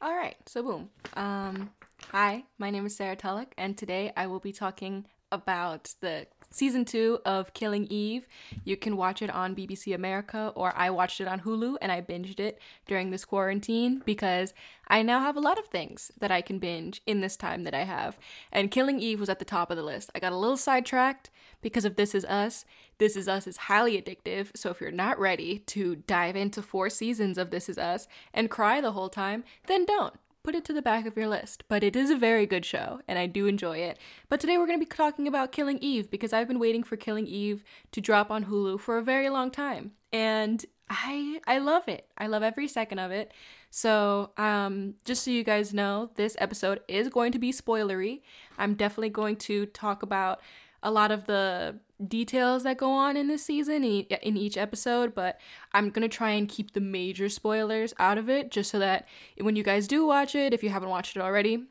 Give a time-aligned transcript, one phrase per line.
[0.00, 0.90] All right, so boom.
[1.14, 1.70] Um,
[2.12, 6.84] hi, my name is Sarah Tulloch, and today I will be talking about the season
[6.84, 8.26] two of Killing Eve.
[8.64, 12.00] You can watch it on BBC America, or I watched it on Hulu and I
[12.00, 14.54] binged it during this quarantine because
[14.86, 17.74] I now have a lot of things that I can binge in this time that
[17.74, 18.18] I have.
[18.50, 20.10] And Killing Eve was at the top of the list.
[20.14, 22.64] I got a little sidetracked because of This Is Us.
[22.98, 26.90] This Is Us is highly addictive, so if you're not ready to dive into four
[26.90, 30.72] seasons of This Is Us and cry the whole time, then don't put it to
[30.72, 31.64] the back of your list.
[31.68, 33.98] But it is a very good show, and I do enjoy it.
[34.28, 36.96] But today we're going to be talking about Killing Eve because I've been waiting for
[36.96, 41.88] Killing Eve to drop on Hulu for a very long time, and I I love
[41.88, 42.08] it.
[42.16, 43.32] I love every second of it.
[43.70, 48.22] So, um, just so you guys know, this episode is going to be spoilery.
[48.56, 50.40] I'm definitely going to talk about
[50.82, 55.40] a lot of the details that go on in this season in each episode, but
[55.72, 59.06] I'm gonna try and keep the major spoilers out of it just so that
[59.40, 61.64] when you guys do watch it, if you haven't watched it already,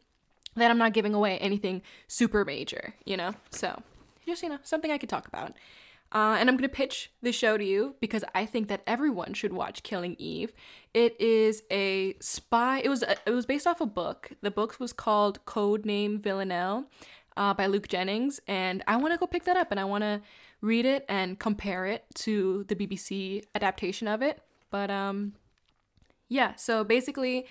[0.58, 3.34] that I'm not giving away anything super major, you know?
[3.52, 3.82] So,
[4.26, 5.54] just, you know, something I could talk about.
[6.12, 9.34] Uh, and I'm going to pitch the show to you because I think that everyone
[9.34, 10.54] should watch Killing Eve.
[10.94, 12.80] It is a spy.
[12.80, 14.32] It was a, it was based off a book.
[14.42, 16.86] The book was called Code Name Villanelle,
[17.38, 20.02] uh, by Luke Jennings, and I want to go pick that up and I want
[20.04, 20.22] to
[20.60, 24.42] read it and compare it to the BBC adaptation of it.
[24.72, 25.34] But um,
[26.28, 26.56] yeah.
[26.56, 27.46] So basically,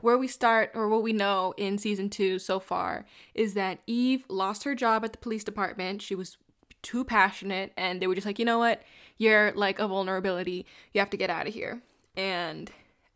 [0.00, 4.24] where we start or what we know in season two so far is that Eve
[4.28, 6.00] lost her job at the police department.
[6.02, 6.38] She was
[6.82, 8.82] too passionate, and they were just like, you know what,
[9.18, 10.66] you're like a vulnerability.
[10.92, 11.82] You have to get out of here.
[12.16, 12.70] And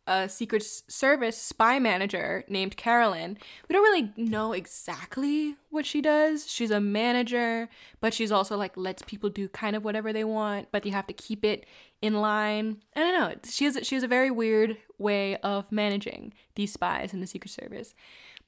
[0.07, 3.39] a Secret Service spy manager named Carolyn.
[3.69, 6.51] We don't really know exactly what she does.
[6.51, 7.69] She's a manager,
[8.01, 11.07] but she's also like lets people do kind of whatever they want, but you have
[11.09, 11.67] to keep it
[12.01, 12.79] in line.
[12.95, 13.35] I don't know.
[13.49, 17.51] She has she has a very weird way of managing these spies in the Secret
[17.51, 17.95] Service.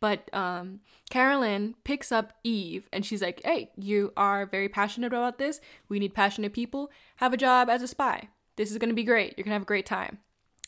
[0.00, 5.38] But um, Carolyn picks up Eve and she's like, "Hey, you are very passionate about
[5.38, 5.60] this.
[5.88, 6.90] We need passionate people.
[7.16, 8.28] Have a job as a spy.
[8.56, 9.34] This is going to be great.
[9.36, 10.18] You're going to have a great time."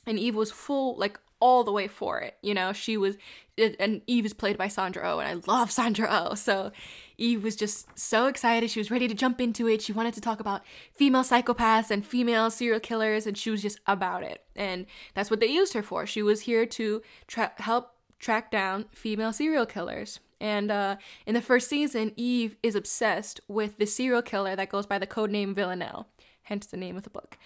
[0.07, 2.37] And Eve was full like all the way for it.
[2.43, 3.17] You know, she was,
[3.57, 6.35] and Eve is played by Sandra Oh, and I love Sandra Oh.
[6.35, 6.71] So
[7.17, 8.71] Eve was just so excited.
[8.71, 9.83] She was ready to jump into it.
[9.83, 10.63] She wanted to talk about
[10.93, 14.45] female psychopaths and female serial killers, and she was just about it.
[14.55, 16.07] And that's what they used her for.
[16.07, 20.21] She was here to tra- help track down female serial killers.
[20.43, 20.97] And uh,
[21.27, 25.07] in the first season, Eve is obsessed with the serial killer that goes by the
[25.07, 26.07] code name Villanelle,
[26.45, 27.37] hence the name of the book.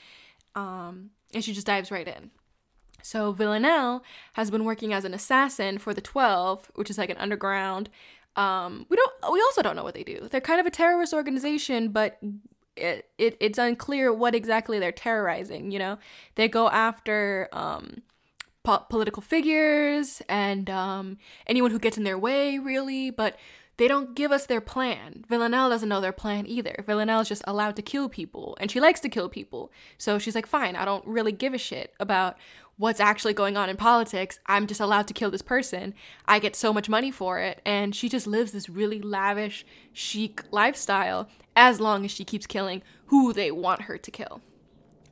[0.54, 2.31] Um, and she just dives right in.
[3.04, 7.19] So Villanelle has been working as an assassin for the 12, which is like an
[7.19, 7.91] underground.
[8.34, 9.12] Um, we don't.
[9.31, 10.26] We also don't know what they do.
[10.31, 12.19] They're kind of a terrorist organization, but
[12.76, 15.70] it, it it's unclear what exactly they're terrorizing.
[15.70, 15.98] You know,
[16.34, 18.03] they go after um,
[18.64, 23.10] po- political figures and um, anyone who gets in their way, really.
[23.10, 23.37] But
[23.76, 25.25] they don't give us their plan.
[25.28, 26.84] Villanelle doesn't know their plan either.
[26.87, 29.72] Villanelle is just allowed to kill people, and she likes to kill people.
[29.98, 32.37] So she's like, fine, I don't really give a shit about
[32.77, 34.39] what's actually going on in politics.
[34.47, 35.95] I'm just allowed to kill this person.
[36.27, 37.61] I get so much money for it.
[37.65, 42.83] And she just lives this really lavish, chic lifestyle as long as she keeps killing
[43.07, 44.41] who they want her to kill.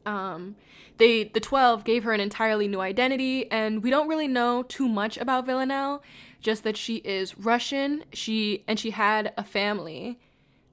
[0.05, 0.56] Um,
[0.99, 4.89] they the 12 gave her an entirely new identity and we don't really know too
[4.89, 6.03] much about Villanelle,
[6.41, 10.19] just that she is Russian, she and she had a family.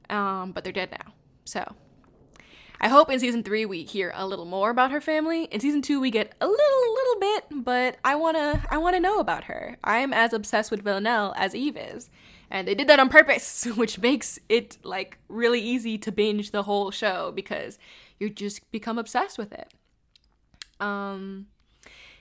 [0.10, 1.14] Um, but they're dead now.
[1.46, 1.76] So,
[2.82, 5.46] I hope in season three we hear a little more about her family.
[5.46, 9.20] In season two we get a little little bit, but I wanna I wanna know
[9.20, 9.78] about her.
[9.84, 12.10] I am as obsessed with Villanelle as Eve is.
[12.50, 16.64] And they did that on purpose, which makes it like really easy to binge the
[16.64, 17.78] whole show because
[18.18, 19.74] you just become obsessed with it.
[20.80, 21.48] Um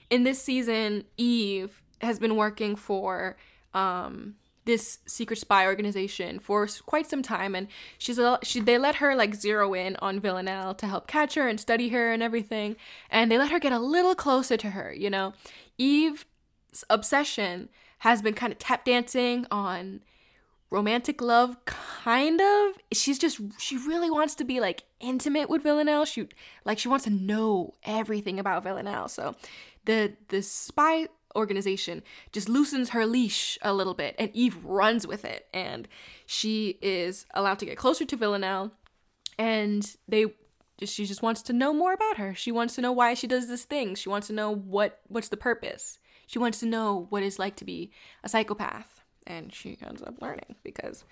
[0.09, 3.37] in this season, Eve has been working for
[3.73, 4.35] um
[4.69, 9.15] this secret spy organization for quite some time and she's a, she they let her
[9.15, 12.75] like zero in on Villanelle to help catch her and study her and everything
[13.09, 15.33] and they let her get a little closer to her you know?
[15.79, 16.23] Eve's
[16.87, 17.69] obsession
[17.99, 20.01] has been kind of tap dancing on
[20.69, 22.75] romantic love kind of.
[22.93, 26.05] She's just she really wants to be like intimate with Villanelle.
[26.05, 26.27] She
[26.63, 29.07] like she wants to know everything about Villanelle.
[29.07, 29.35] So
[29.85, 35.23] the the spy organization just loosens her leash a little bit and Eve runs with
[35.23, 35.87] it and
[36.25, 38.71] she is allowed to get closer to Villanelle
[39.37, 40.25] and they
[40.85, 42.33] she just wants to know more about her.
[42.33, 43.95] She wants to know why she does this thing.
[43.95, 45.99] She wants to know what what's the purpose.
[46.25, 47.91] She wants to know what it's like to be
[48.23, 51.03] a psychopath and she ends up learning because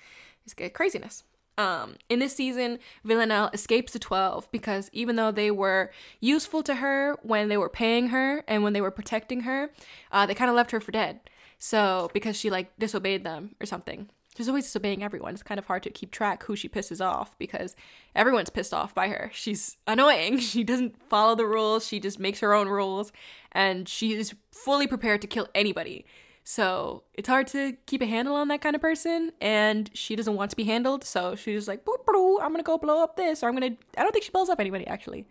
[0.46, 1.24] it's craziness.
[1.58, 6.76] Um, in this season, Villanelle escapes the 12 because even though they were useful to
[6.76, 9.72] her when they were paying her and when they were protecting her,
[10.12, 11.20] uh, they kind of left her for dead.
[11.58, 14.10] So, because she like disobeyed them or something.
[14.38, 15.34] She's always disobeying everyone.
[15.34, 17.76] It's kind of hard to keep track who she pisses off because
[18.14, 19.32] everyone's pissed off by her.
[19.34, 20.38] She's annoying.
[20.48, 21.88] She doesn't follow the rules.
[21.88, 23.12] She just makes her own rules
[23.52, 26.06] and she is fully prepared to kill anybody.
[26.50, 30.34] So it's hard to keep a handle on that kind of person, and she doesn't
[30.34, 31.04] want to be handled.
[31.04, 33.76] So she's like, I'm gonna go blow up this, or I'm gonna.
[33.98, 35.28] I don't think she blows up anybody actually.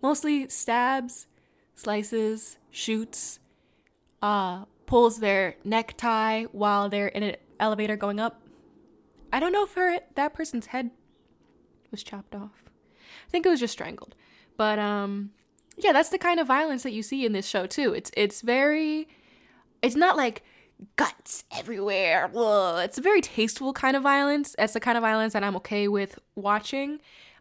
[0.00, 1.26] Mostly stabs,
[1.74, 3.40] slices, shoots,
[4.22, 8.42] uh, pulls their necktie while they're in an elevator going up.
[9.32, 10.92] I don't know if her that person's head
[11.90, 12.62] was chopped off.
[13.26, 14.14] I think it was just strangled.
[14.56, 15.32] But um,
[15.76, 17.92] yeah, that's the kind of violence that you see in this show too.
[17.92, 19.08] It's it's very
[19.82, 20.42] it's not like
[20.96, 22.30] guts everywhere.
[22.34, 22.84] Ugh.
[22.84, 24.54] It's a very tasteful kind of violence.
[24.58, 27.00] It's the kind of violence that I'm okay with watching.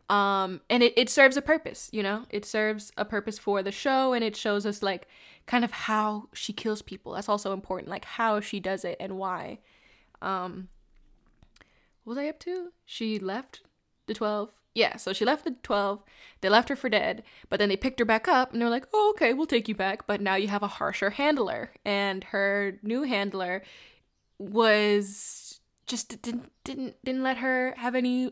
[0.10, 2.26] Um, and it, it serves a purpose, you know?
[2.30, 5.08] It serves a purpose for the show and it shows us like
[5.46, 7.14] kind of how she kills people.
[7.14, 9.60] That's also important, like how she does it and why.
[10.22, 10.68] Um,
[12.04, 12.72] what was I up to?
[12.86, 13.62] She left
[14.08, 16.04] the 12 yeah, so she left the 12.
[16.42, 18.88] They left her for dead, but then they picked her back up and they're like,
[18.94, 22.80] "Oh, okay, we'll take you back, but now you have a harsher handler." And her
[22.82, 23.64] new handler
[24.40, 28.32] was just didn't didn't didn't let her have any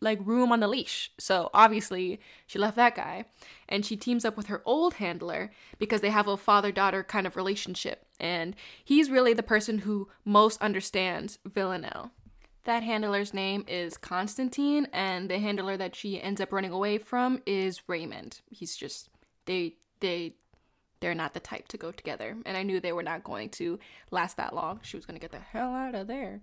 [0.00, 1.10] like room on the leash.
[1.18, 3.24] So obviously, she left that guy
[3.68, 7.36] and she teams up with her old handler because they have a father-daughter kind of
[7.36, 8.06] relationship.
[8.20, 8.54] And
[8.84, 12.12] he's really the person who most understands Villanelle.
[12.68, 17.40] That handler's name is Constantine, and the handler that she ends up running away from
[17.46, 18.42] is Raymond.
[18.50, 19.08] He's just
[19.46, 20.34] they they
[21.00, 23.78] they're not the type to go together, and I knew they were not going to
[24.10, 24.80] last that long.
[24.82, 26.42] She was gonna get the hell out of there.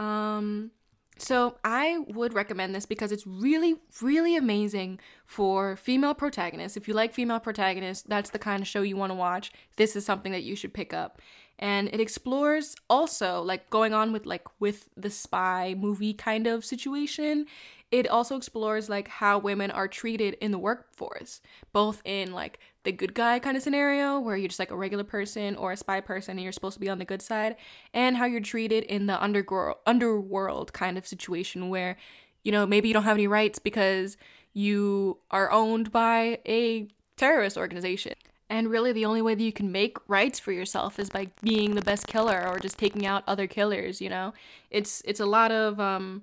[0.00, 0.70] Um,
[1.18, 6.78] so I would recommend this because it's really, really amazing for female protagonists.
[6.78, 9.52] If you like female protagonists, that's the kind of show you want to watch.
[9.76, 11.20] This is something that you should pick up
[11.58, 16.64] and it explores also like going on with like with the spy movie kind of
[16.64, 17.46] situation.
[17.92, 21.40] It also explores like how women are treated in the workforce
[21.72, 25.04] both in like the good guy kind of scenario where you're just like a regular
[25.04, 27.54] person or a spy person and you're supposed to be on the good side
[27.94, 31.96] and how you're treated in the underworld underworld kind of situation where
[32.42, 34.16] you know maybe you don't have any rights because
[34.52, 38.14] you are owned by a terrorist organization
[38.48, 41.74] and really, the only way that you can make rights for yourself is by being
[41.74, 44.00] the best killer or just taking out other killers.
[44.00, 44.34] You know,
[44.70, 46.22] it's it's a lot of um,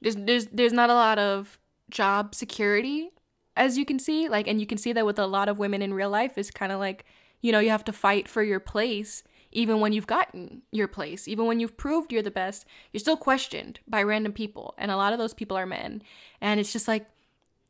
[0.00, 1.58] there's there's there's not a lot of
[1.90, 3.10] job security
[3.56, 4.28] as you can see.
[4.28, 6.50] Like, and you can see that with a lot of women in real life is
[6.50, 7.04] kind of like,
[7.40, 9.22] you know, you have to fight for your place
[9.52, 13.16] even when you've gotten your place, even when you've proved you're the best, you're still
[13.16, 16.02] questioned by random people, and a lot of those people are men.
[16.40, 17.06] And it's just like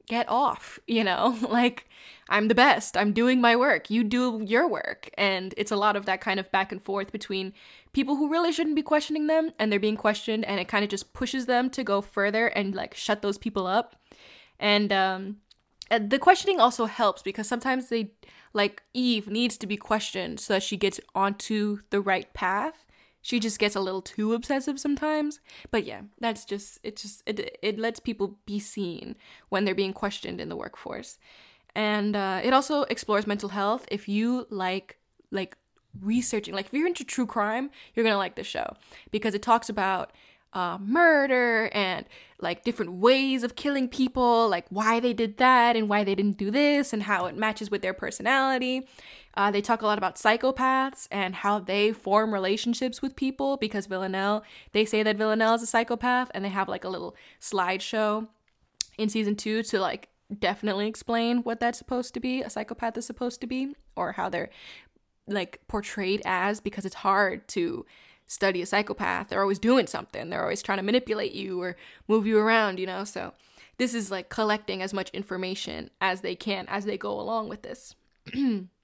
[0.07, 1.39] get off, you know?
[1.49, 1.89] like,
[2.29, 2.97] I'm the best.
[2.97, 3.91] I'm doing my work.
[3.91, 5.11] You do your work.
[5.19, 7.53] And it's a lot of that kind of back and forth between
[7.93, 10.91] people who really shouldn't be questioning them and they're being questioned, and it kind of
[10.91, 13.97] just pushes them to go further and like shut those people up.
[14.59, 15.37] And, um,
[15.91, 18.13] the questioning also helps because sometimes they
[18.55, 22.87] like Eve needs to be questioned so that she gets onto the right path
[23.23, 25.41] she just gets a little too obsessive sometimes.
[25.71, 29.17] But yeah that's just it just it, it lets people be seen
[29.49, 31.19] when they're being questioned in the workforce.
[31.75, 33.87] And uh, it also explores mental health.
[33.91, 34.99] If you like
[35.31, 35.57] like
[36.01, 38.75] researching like if you're into true crime you're gonna like this show
[39.11, 40.11] because it talks about
[40.53, 42.07] uh, murder and
[42.41, 46.37] like different ways of killing people, like why they did that and why they didn't
[46.37, 48.87] do this and how it matches with their personality.
[49.35, 53.87] Uh, they talk a lot about psychopaths and how they form relationships with people because
[53.87, 58.29] Villanelle, they say that Villanelle is a psychopath and they have like a little slideshow
[58.99, 60.09] in season two to like
[60.39, 64.29] definitely explain what that's supposed to be, a psychopath is supposed to be, or how
[64.29, 64.51] they're
[65.27, 67.87] like portrayed as because it's hard to
[68.27, 69.29] study a psychopath.
[69.29, 70.31] They're always doing something.
[70.31, 71.77] They're always trying to manipulate you or
[72.09, 73.05] move you around, you know?
[73.05, 73.35] So
[73.79, 77.63] this is like collecting as much information as they can as they go along with
[77.63, 77.95] this.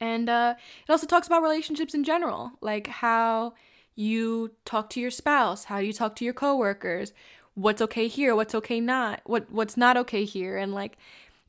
[0.00, 0.54] and uh,
[0.86, 3.54] it also talks about relationships in general, like how
[3.94, 7.12] you talk to your spouse, how you talk to your coworkers,
[7.54, 10.98] what's okay here, what's okay not, what what's not okay here, and like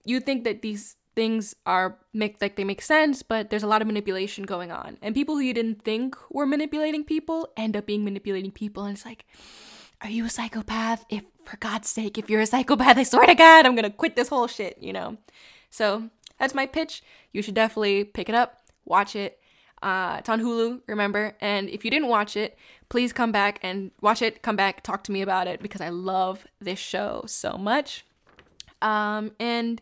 [0.05, 3.81] you think that these things are make like they make sense, but there's a lot
[3.81, 4.97] of manipulation going on.
[5.01, 8.95] And people who you didn't think were manipulating people end up being manipulating people and
[8.95, 9.25] it's like
[10.01, 11.05] are you a psychopath?
[11.09, 14.15] If for God's sake, if you're a psychopath, I swear to God, I'm to quit
[14.15, 15.17] this whole shit, you know.
[15.69, 17.03] So, that's my pitch.
[17.31, 19.39] You should definitely pick it up, watch it.
[19.81, 21.35] Uh, it's on Hulu, remember?
[21.39, 22.57] And if you didn't watch it,
[22.89, 24.41] please come back and watch it.
[24.41, 28.05] Come back, talk to me about it because I love this show so much.
[28.81, 29.81] Um, and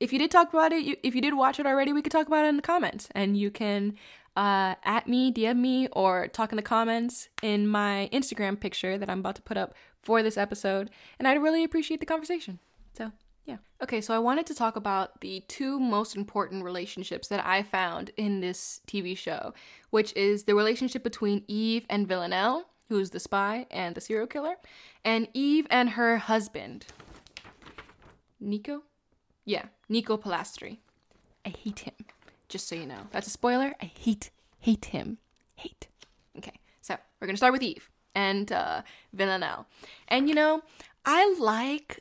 [0.00, 2.12] if you did talk about it, you, if you did watch it already, we could
[2.12, 3.08] talk about it in the comments.
[3.12, 3.94] And you can
[4.36, 9.08] uh, at me, DM me, or talk in the comments in my Instagram picture that
[9.08, 10.90] I'm about to put up for this episode.
[11.18, 12.58] And I'd really appreciate the conversation.
[12.96, 13.12] So,
[13.46, 13.58] yeah.
[13.82, 18.10] Okay, so I wanted to talk about the two most important relationships that I found
[18.16, 19.54] in this TV show,
[19.90, 24.56] which is the relationship between Eve and Villanelle, who's the spy and the serial killer,
[25.04, 26.86] and Eve and her husband,
[28.40, 28.82] Nico?
[29.44, 30.78] Yeah, Nico Polastri.
[31.44, 31.94] I hate him,
[32.48, 33.06] just so you know.
[33.12, 33.74] That's a spoiler.
[33.80, 35.18] I hate, hate him.
[35.54, 35.86] Hate.
[36.36, 39.66] Okay, so we're gonna start with Eve and uh, Villanelle.
[40.08, 40.62] And you know,
[41.04, 42.00] I like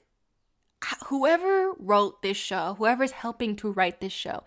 [1.05, 4.43] whoever wrote this show, whoever's helping to write this show,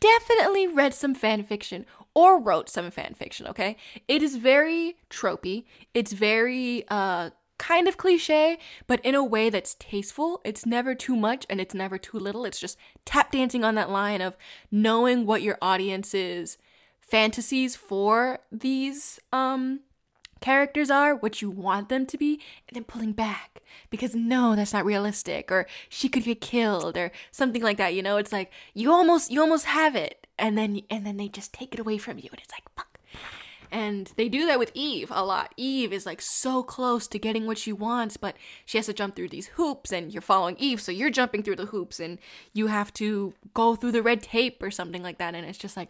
[0.00, 3.76] definitely read some fan fiction or wrote some fan fiction, okay?
[4.06, 5.64] It is very tropey.
[5.94, 10.40] It's very uh kind of cliche, but in a way that's tasteful.
[10.44, 12.44] It's never too much and it's never too little.
[12.44, 14.36] It's just tap dancing on that line of
[14.70, 16.58] knowing what your audience's
[17.00, 19.80] fantasies for these um
[20.40, 24.72] characters are, what you want them to be, and then pulling back because no, that's
[24.72, 27.94] not realistic, or she could get killed, or something like that.
[27.94, 31.28] You know, it's like you almost you almost have it, and then and then they
[31.28, 32.98] just take it away from you, and it's like fuck.
[33.70, 35.52] And they do that with Eve a lot.
[35.56, 39.16] Eve is like so close to getting what she wants, but she has to jump
[39.16, 42.18] through these hoops, and you're following Eve, so you're jumping through the hoops, and
[42.52, 45.34] you have to go through the red tape or something like that.
[45.34, 45.88] And it's just like,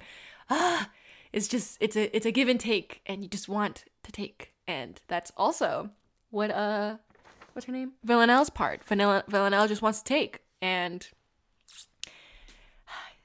[0.48, 0.88] ah,
[1.34, 4.52] it's just it's a it's a give and take, and you just want to take.
[4.66, 5.90] And that's also
[6.30, 6.96] what uh
[7.52, 7.92] what's her name?
[8.04, 8.84] Villanelle's part.
[8.84, 10.40] Vanilla Villanelle just wants to take.
[10.62, 11.06] And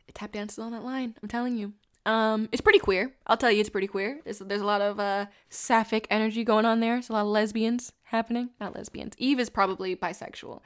[0.07, 1.15] it tap dances on that line.
[1.21, 1.73] I'm telling you.
[2.05, 3.13] Um, it's pretty queer.
[3.27, 4.19] I'll tell you, it's pretty queer.
[4.23, 6.95] There's, there's a lot of uh, sapphic energy going on there.
[6.95, 8.49] There's a lot of lesbians happening.
[8.59, 9.13] Not lesbians.
[9.19, 10.61] Eve is probably bisexual.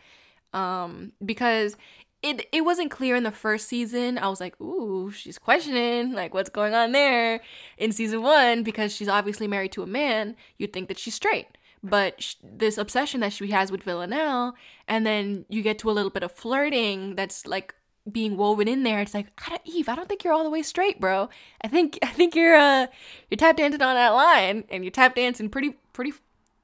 [0.54, 1.76] Um, because
[2.24, 4.18] it it wasn't clear in the first season.
[4.18, 7.42] I was like, ooh, she's questioning like what's going on there
[7.78, 10.36] in season one because she's obviously married to a man.
[10.58, 11.48] You'd think that she's straight,
[11.84, 14.56] but sh- this obsession that she has with Villanelle,
[14.88, 17.76] and then you get to a little bit of flirting that's like
[18.10, 19.00] being woven in there.
[19.00, 21.30] It's like, I don't, Eve, I don't think you're all the way straight, bro.
[21.62, 22.88] I think I think you're uh
[23.30, 26.14] you're tap dancing on that line, and you're tap dancing pretty pretty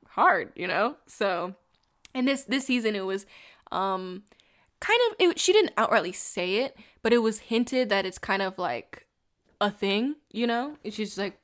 [0.07, 0.95] hard, you know.
[1.05, 1.55] So,
[2.13, 3.25] and this this season it was
[3.73, 4.23] um
[4.79, 8.41] kind of it, she didn't outrightly say it, but it was hinted that it's kind
[8.41, 9.05] of like
[9.61, 10.77] a thing, you know?
[10.83, 11.39] And she's like,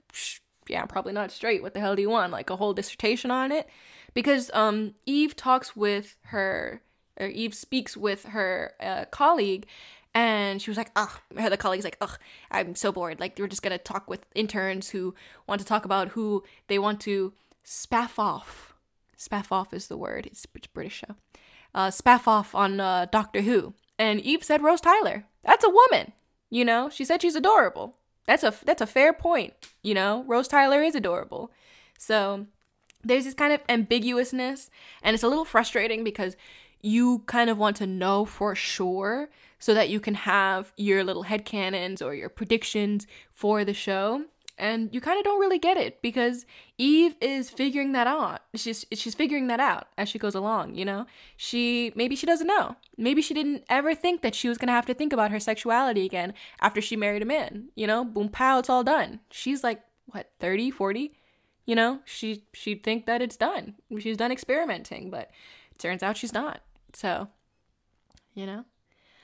[0.67, 1.61] yeah, I'm probably not straight.
[1.61, 2.31] What the hell do you want?
[2.31, 3.67] Like a whole dissertation on it?
[4.13, 6.81] Because um Eve talks with her
[7.19, 9.67] or Eve speaks with her uh, colleague
[10.13, 12.17] and she was like, ugh, her the colleague's like, ugh,
[12.51, 13.19] I'm so bored.
[13.19, 15.13] Like we're just gonna talk with interns who
[15.47, 17.33] want to talk about who they want to
[17.65, 18.73] spaff off.
[19.17, 20.25] Spaff off is the word.
[20.25, 21.15] It's, it's British show
[21.75, 23.75] uh, spaff off on uh, Doctor Who.
[23.99, 25.25] And Eve said Rose Tyler.
[25.43, 26.13] That's a woman.
[26.49, 27.97] You know, she said she's adorable.
[28.25, 29.53] That's a that's a fair point.
[29.83, 31.51] You know, Rose Tyler is adorable.
[31.99, 32.47] So
[33.03, 34.69] there's this kind of ambiguousness,
[35.03, 36.35] and it's a little frustrating because
[36.81, 39.29] you kind of want to know for sure
[39.59, 44.23] so that you can have your little head headcanons or your predictions for the show
[44.57, 46.45] and you kind of don't really get it because
[46.77, 48.41] Eve is figuring that out.
[48.55, 51.05] She's she's figuring that out as she goes along, you know?
[51.35, 52.77] She maybe she doesn't know.
[52.97, 55.39] Maybe she didn't ever think that she was going to have to think about her
[55.39, 58.05] sexuality again after she married a man, you know?
[58.05, 59.19] Boom pow, it's all done.
[59.29, 61.13] She's like what, 30, 40?
[61.65, 61.99] You know?
[62.05, 63.75] She she'd think that it's done.
[63.99, 65.31] She's done experimenting, but
[65.71, 66.61] it turns out she's not.
[66.93, 67.27] So,
[68.33, 68.65] you know?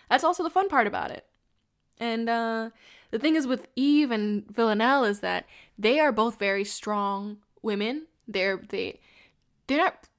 [0.10, 1.26] That's also the fun part about it.
[2.02, 2.72] And uh
[3.12, 5.46] the thing is with Eve and Villanelle is that
[5.78, 8.08] they are both very strong women.
[8.28, 9.00] They're they
[9.68, 10.10] they're not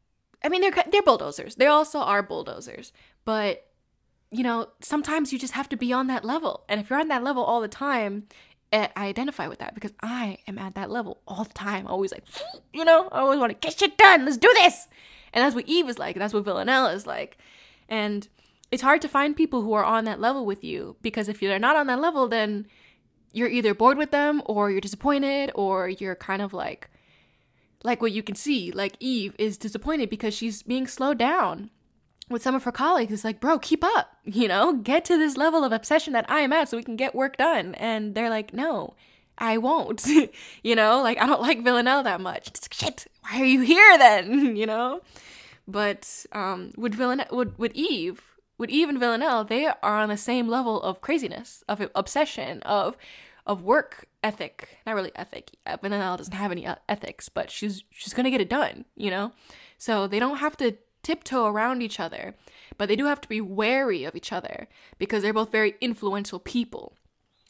[0.43, 1.57] I mean they're they're bulldozers.
[1.57, 2.93] They also are bulldozers.
[3.25, 3.67] But
[4.31, 6.65] you know, sometimes you just have to be on that level.
[6.69, 8.29] And if you're on that level all the time,
[8.73, 11.87] I identify with that because I am at that level all the time.
[11.87, 12.25] Always like,
[12.73, 14.25] you know, I always want to get shit done.
[14.25, 14.89] Let's do this.
[15.35, 16.17] And that's what Eve is like.
[16.17, 17.37] And that's what Villanelle is like.
[17.89, 18.27] And
[18.73, 21.59] it's hard to find people who are on that level with you because if you're
[21.59, 22.67] not on that level, then
[23.33, 26.89] you're either bored with them or you're disappointed or you're kind of like
[27.85, 31.71] like what you can see like eve is disappointed because she's being slowed down.
[32.31, 34.73] With some of her colleagues it's like bro keep up you know?
[34.73, 37.37] Get to this level of obsession that i am at so we can get work
[37.37, 37.75] done.
[37.75, 38.95] And they're like no
[39.37, 40.07] i won't
[40.63, 41.03] you know?
[41.03, 42.49] Like i don't like villanelle that much.
[42.49, 44.57] It's like, shit why are you here then?
[44.57, 45.03] you know?
[45.69, 48.32] But um with villanelle with, with eve
[48.63, 52.97] with Eve and Villanelle, they are on the same level of craziness, of obsession, of
[53.45, 54.79] of work ethic.
[54.87, 55.51] Not really ethic.
[55.83, 59.33] Villanelle doesn't have any uh, ethics, but she's she's gonna get it done, you know.
[59.79, 62.37] So they don't have to tiptoe around each other,
[62.79, 66.39] but they do have to be wary of each other because they're both very influential
[66.39, 66.95] people.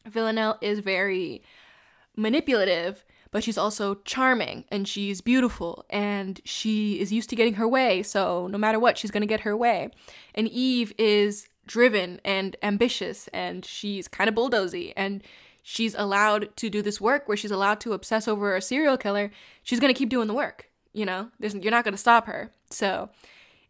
[0.07, 1.42] Villanelle is very
[2.16, 7.66] manipulative, but she's also charming and she's beautiful and she is used to getting her
[7.66, 8.02] way.
[8.02, 9.90] So no matter what, she's going to get her way.
[10.34, 15.22] And Eve is driven and ambitious and she's kind of bulldozy and
[15.62, 19.30] she's allowed to do this work where she's allowed to obsess over a serial killer.
[19.62, 21.30] She's going to keep doing the work, you know?
[21.40, 22.52] There's, you're not going to stop her.
[22.70, 23.08] So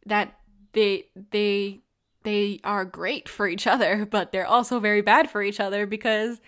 [0.06, 0.36] that
[0.72, 1.80] they they
[2.24, 6.40] they are great for each other, but they're also very bad for each other because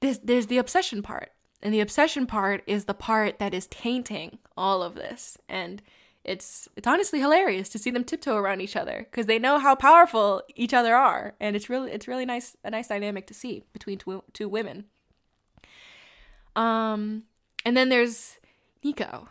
[0.00, 1.32] there's there's the obsession part.
[1.62, 5.38] And the obsession part is the part that is tainting all of this.
[5.48, 5.82] And
[6.24, 9.74] it's it's honestly hilarious to see them tiptoe around each other because they know how
[9.74, 13.64] powerful each other are, and it's really it's really nice a nice dynamic to see
[13.72, 14.84] between two two women.
[16.54, 17.24] Um,
[17.64, 18.38] and then there's
[18.84, 19.28] Nico,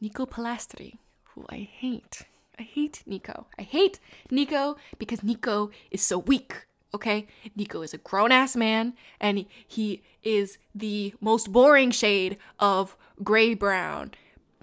[0.00, 0.98] Nico Polastri,
[1.34, 2.22] who I hate.
[2.58, 3.46] I hate Nico.
[3.58, 3.98] I hate
[4.30, 6.65] Nico because Nico is so weak.
[6.94, 7.26] Okay?
[7.54, 13.54] Nico is a grown ass man and he is the most boring shade of gray
[13.54, 14.12] brown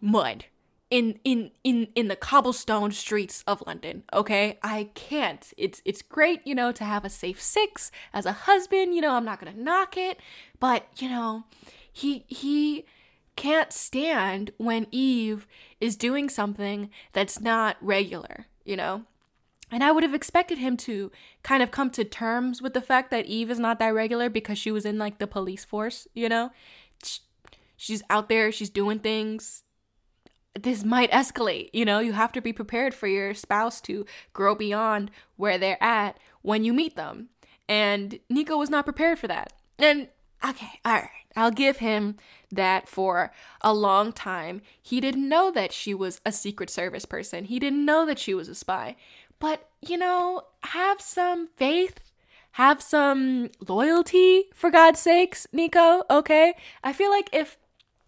[0.01, 0.45] mud
[0.93, 4.03] in in in in the cobblestone streets of London.
[4.13, 4.59] Okay?
[4.61, 5.51] I can't.
[5.57, 9.13] It's it's great, you know, to have a safe six as a husband, you know,
[9.13, 10.19] I'm not to knock it,
[10.59, 11.45] but you know,
[11.91, 12.85] he he
[13.35, 15.47] can't stand when Eve
[15.81, 19.05] is doing something that's not regular, you know?
[19.73, 21.11] And I would have expected him to
[21.41, 24.59] kind of come to terms with the fact that Eve is not that regular because
[24.59, 26.51] she was in like the police force, you know?
[27.75, 29.63] She's out there, she's doing things.
[30.53, 31.97] This might escalate, you know?
[31.97, 36.63] You have to be prepared for your spouse to grow beyond where they're at when
[36.63, 37.29] you meet them.
[37.67, 39.53] And Nico was not prepared for that.
[39.79, 40.07] And
[40.47, 41.09] okay, all right.
[41.35, 42.17] I'll give him
[42.51, 44.61] that for a long time.
[44.81, 48.33] He didn't know that she was a Secret Service person, he didn't know that she
[48.33, 48.95] was a spy.
[49.43, 51.99] But, you know, have some faith.
[52.51, 56.53] Have some loyalty, for God's sakes, Nico, okay?
[56.81, 57.57] I feel like if.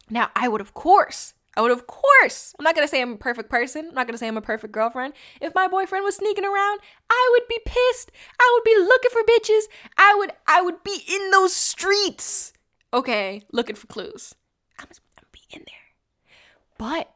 [0.10, 3.18] Now, I would, of course, I would, of course, I'm not gonna say I'm a
[3.18, 3.88] perfect person.
[3.89, 5.12] I'm not gonna say I'm a perfect girlfriend.
[5.42, 6.79] If my boyfriend was sneaking around,
[7.10, 8.14] I would be pissed.
[8.40, 9.64] I would be looking for bitches.
[9.98, 12.53] I would, I would be in those streets
[12.94, 14.36] okay, looking for clues.
[14.79, 16.29] I'm gonna be in there.
[16.77, 17.12] But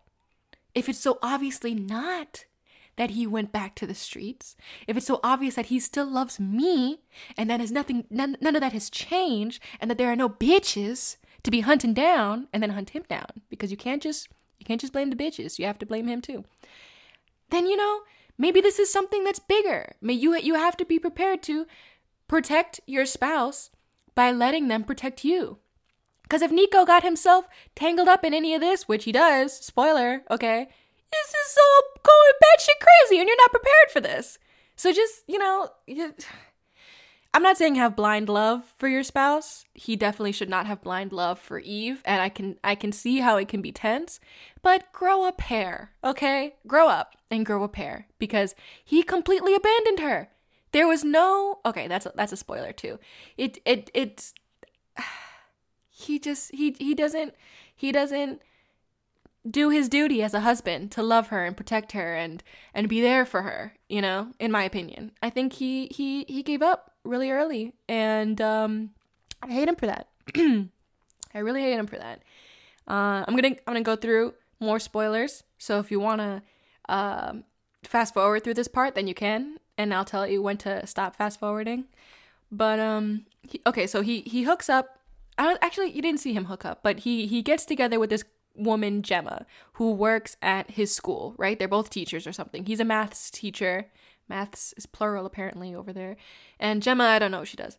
[0.76, 2.44] if it's so obviously not
[3.00, 6.38] that he went back to the streets, if it's so obvious that he still loves
[6.38, 7.00] me
[7.38, 10.28] and that has nothing, none, none of that has changed, and that there are no
[10.28, 14.28] bitches to be hunting down and then hunt him down because you can't just
[14.60, 15.58] you can't just blame the bitches.
[15.58, 16.44] You have to blame him too.
[17.52, 18.02] Then you know
[18.38, 19.94] maybe this is something that's bigger.
[20.02, 21.68] May you you have to be prepared to
[22.28, 23.72] protect your spouse
[24.14, 25.60] by letting them protect you.
[26.24, 30.24] Because if Nico got himself tangled up in any of this, which he does, spoiler,
[30.30, 30.68] okay,
[31.12, 34.39] this is all going batshit crazy and you're not prepared for this.
[34.76, 36.13] So just, you know, you,
[37.34, 39.65] I'm not saying have blind love for your spouse.
[39.74, 43.19] He definitely should not have blind love for Eve, and I can I can see
[43.19, 44.19] how it can be tense,
[44.63, 46.56] but grow a pair, okay?
[46.65, 50.30] Grow up and grow a pair because he completely abandoned her.
[50.72, 53.00] There was no Okay, that's a, that's a spoiler too.
[53.38, 54.34] It it it's
[55.89, 57.36] he just he he doesn't
[57.76, 58.41] he doesn't
[59.49, 63.02] do his duty as a husband to love her and protect her and and be
[63.02, 65.12] there for her you know in my opinion.
[65.21, 68.91] I think he he he gave up really early and um
[69.41, 70.10] i hate him for that.
[70.36, 72.21] I really hate him for that.
[72.88, 75.43] Uh, i'm gonna i'm gonna go through more spoilers.
[75.58, 76.41] So if you want to
[76.93, 77.43] um,
[77.84, 81.15] fast forward through this part then you can and i'll tell you when to stop
[81.15, 81.86] fast forwarding.
[82.52, 84.99] But um he, okay so he he hooks up.
[85.38, 88.10] I don't actually you didn't see him hook up, but he he gets together with
[88.10, 88.25] this
[88.60, 91.58] woman Gemma who works at his school, right?
[91.58, 92.65] They're both teachers or something.
[92.65, 93.88] He's a maths teacher.
[94.28, 96.17] Maths is plural apparently over there.
[96.60, 97.78] And Gemma, I don't know what she does.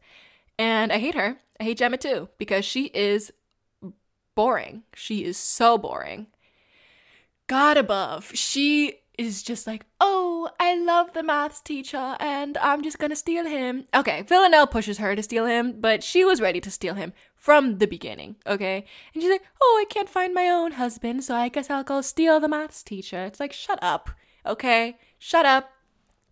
[0.59, 1.39] And I hate her.
[1.59, 3.33] I hate Gemma too because she is
[4.35, 4.83] boring.
[4.95, 6.27] She is so boring.
[7.47, 8.31] God above.
[8.35, 13.45] She is just like, oh, I love the maths teacher and I'm just gonna steal
[13.45, 13.87] him.
[13.95, 17.79] Okay, Villanelle pushes her to steal him, but she was ready to steal him from
[17.79, 18.85] the beginning, okay?
[19.15, 22.03] And she's like, oh, I can't find my own husband, so I guess I'll go
[22.03, 23.25] steal the maths teacher.
[23.25, 24.11] It's like, shut up,
[24.45, 24.99] okay?
[25.19, 25.71] Shut up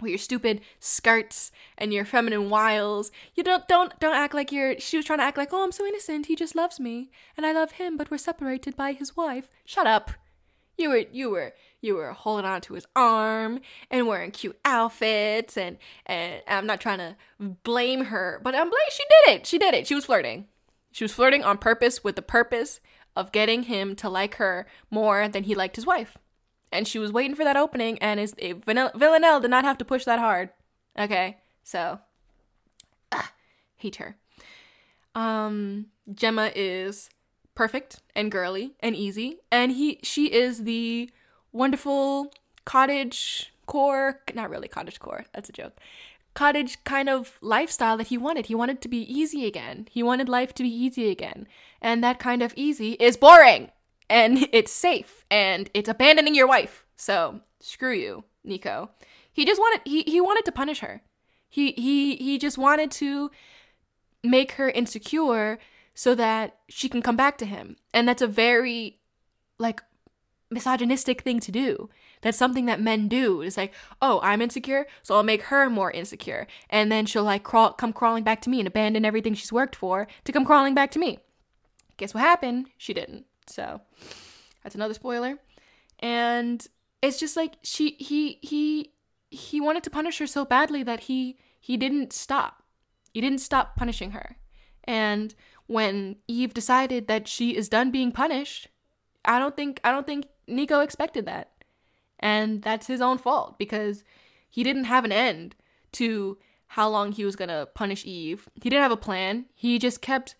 [0.02, 3.10] with your stupid skirts and your feminine wiles.
[3.34, 5.72] You don't don't don't act like you're she was trying to act like, "Oh, I'm
[5.72, 6.26] so innocent.
[6.26, 9.88] He just loves me and I love him, but we're separated by his wife." Shut
[9.88, 10.12] up.
[10.76, 15.56] You were you were you were holding on to his arm and wearing cute outfits
[15.56, 17.16] and and I'm not trying to
[17.64, 19.46] blame her, but I'm blame she did it.
[19.46, 19.88] She did it.
[19.88, 20.46] She was flirting.
[20.92, 22.80] She was flirting on purpose with the purpose
[23.16, 26.16] of getting him to like her more than he liked his wife.
[26.70, 29.84] And she was waiting for that opening, and is a Villanelle did not have to
[29.84, 30.50] push that hard.
[30.98, 32.00] Okay, so
[33.10, 33.32] ah,
[33.76, 34.16] hate her.
[35.14, 37.08] Um, Gemma is
[37.54, 41.10] perfect and girly and easy, and he she is the
[41.52, 42.32] wonderful
[42.66, 45.24] cottage core, not really cottage core.
[45.32, 45.80] That's a joke
[46.38, 48.46] cottage kind of lifestyle that he wanted.
[48.46, 49.88] He wanted to be easy again.
[49.90, 51.48] He wanted life to be easy again.
[51.82, 53.72] And that kind of easy is boring
[54.08, 56.84] and it's safe and it's abandoning your wife.
[56.96, 58.90] So, screw you, Nico.
[59.32, 61.02] He just wanted he he wanted to punish her.
[61.48, 63.32] He he he just wanted to
[64.22, 65.58] make her insecure
[65.94, 67.76] so that she can come back to him.
[67.92, 69.00] And that's a very
[69.58, 69.82] like
[70.50, 71.90] misogynistic thing to do.
[72.22, 73.40] That's something that men do.
[73.42, 76.46] It's like, oh, I'm insecure, so I'll make her more insecure.
[76.70, 79.76] And then she'll like crawl come crawling back to me and abandon everything she's worked
[79.76, 81.18] for to come crawling back to me.
[81.96, 82.68] Guess what happened?
[82.76, 83.26] She didn't.
[83.46, 83.80] So
[84.62, 85.38] that's another spoiler.
[85.98, 86.66] And
[87.02, 88.92] it's just like she he he
[89.30, 92.62] he wanted to punish her so badly that he he didn't stop.
[93.12, 94.36] He didn't stop punishing her.
[94.84, 95.34] And
[95.66, 98.68] when Eve decided that she is done being punished,
[99.24, 101.50] I don't think I don't think Nico expected that.
[102.18, 104.04] And that's his own fault because
[104.48, 105.54] he didn't have an end
[105.92, 108.48] to how long he was going to punish Eve.
[108.54, 109.46] He didn't have a plan.
[109.54, 110.34] He just kept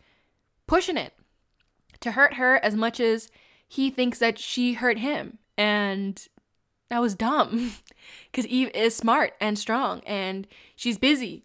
[0.67, 1.15] pushing it
[2.01, 3.31] to hurt her as much as
[3.67, 5.39] he thinks that she hurt him.
[5.57, 6.27] And
[6.91, 7.73] that was dumb
[8.31, 11.45] because Eve is smart and strong and she's busy.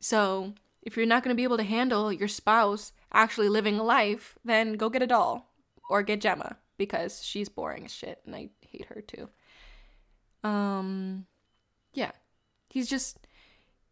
[0.00, 3.82] So if you're not going to be able to handle your spouse actually living a
[3.82, 5.50] life, then go get a doll
[5.88, 9.28] or get Gemma because she's boring as shit and I hate her too.
[10.44, 11.26] Um,
[11.92, 12.12] yeah,
[12.68, 13.18] he's just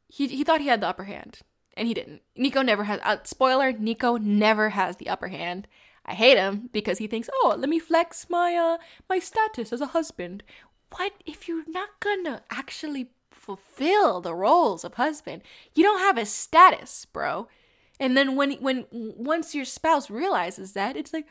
[0.08, 1.40] he he thought he had the upper hand,
[1.76, 2.22] and he didn't.
[2.36, 3.00] Nico never has.
[3.02, 5.66] Uh, spoiler: Nico never has the upper hand.
[6.04, 9.80] I hate him because he thinks, oh, let me flex my uh my status as
[9.80, 10.42] a husband.
[10.96, 15.42] What if you're not gonna actually fulfill the roles of husband?
[15.74, 17.48] You don't have a status, bro.
[18.00, 21.26] And then when when once your spouse realizes that, it's like,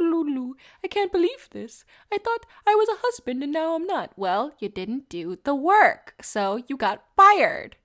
[0.00, 1.84] Lulu, I can't believe this.
[2.12, 4.12] I thought I was a husband and now I'm not.
[4.16, 7.76] Well, you didn't do the work, so you got fired.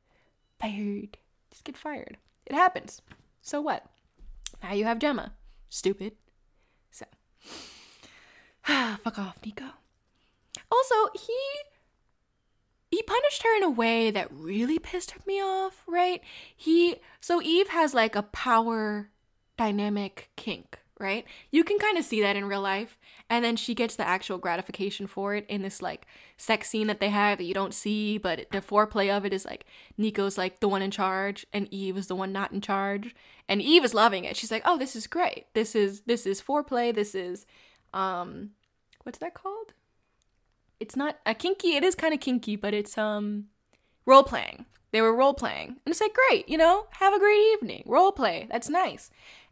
[0.59, 1.17] Fired.
[1.51, 2.17] Just get fired.
[2.45, 3.01] It happens.
[3.41, 3.85] So what?
[4.63, 5.33] Now you have Gemma.
[5.69, 6.13] Stupid.
[6.91, 7.05] So,
[8.63, 9.65] fuck off, Nico.
[10.71, 11.37] Also, he
[12.91, 16.21] he punished her in a way that really pissed me off, right?
[16.55, 19.09] He so Eve has like a power
[19.57, 21.25] dynamic kink, right?
[21.51, 22.97] You can kind of see that in real life.
[23.29, 26.99] And then she gets the actual gratification for it in this like sex scene that
[26.99, 29.65] they have that you don't see, but the foreplay of it is like
[29.97, 33.15] Nico's like the one in charge and Eve is the one not in charge.
[33.47, 34.35] And Eve is loving it.
[34.35, 35.45] She's like, "Oh, this is great.
[35.53, 36.93] This is this is foreplay.
[36.93, 37.45] This is
[37.93, 38.51] um
[39.03, 39.73] what's that called?
[40.81, 41.75] It's not a kinky.
[41.75, 43.45] It is kind of kinky, but it's um
[44.05, 44.65] role playing.
[44.91, 48.11] They were role playing, and it's like great, you know, have a great evening, role
[48.11, 48.47] play.
[48.51, 49.09] That's nice.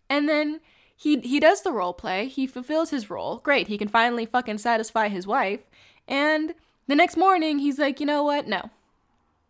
[0.09, 0.59] And then
[0.95, 2.27] he he does the role play.
[2.27, 3.37] He fulfills his role.
[3.37, 3.67] Great.
[3.67, 5.61] He can finally fucking satisfy his wife.
[6.07, 6.55] And
[6.87, 8.47] the next morning, he's like, you know what?
[8.47, 8.71] No,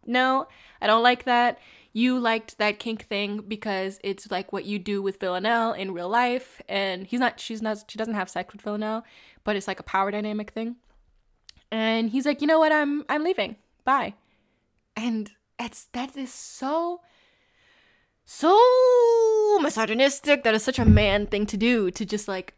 [0.06, 0.48] no,
[0.82, 1.58] I don't like that.
[1.94, 6.10] You liked that kink thing because it's like what you do with Villanelle in real
[6.10, 7.39] life, and he's not.
[7.39, 7.86] She's not.
[7.88, 9.06] She doesn't have sex with Villanelle,
[9.44, 10.76] but it's like a power dynamic thing
[11.71, 12.71] and he's like, "You know what?
[12.71, 13.55] I'm I'm leaving.
[13.84, 14.13] Bye."
[14.95, 17.01] And it's that is so
[18.25, 20.43] so misogynistic.
[20.43, 22.53] That is such a man thing to do to just like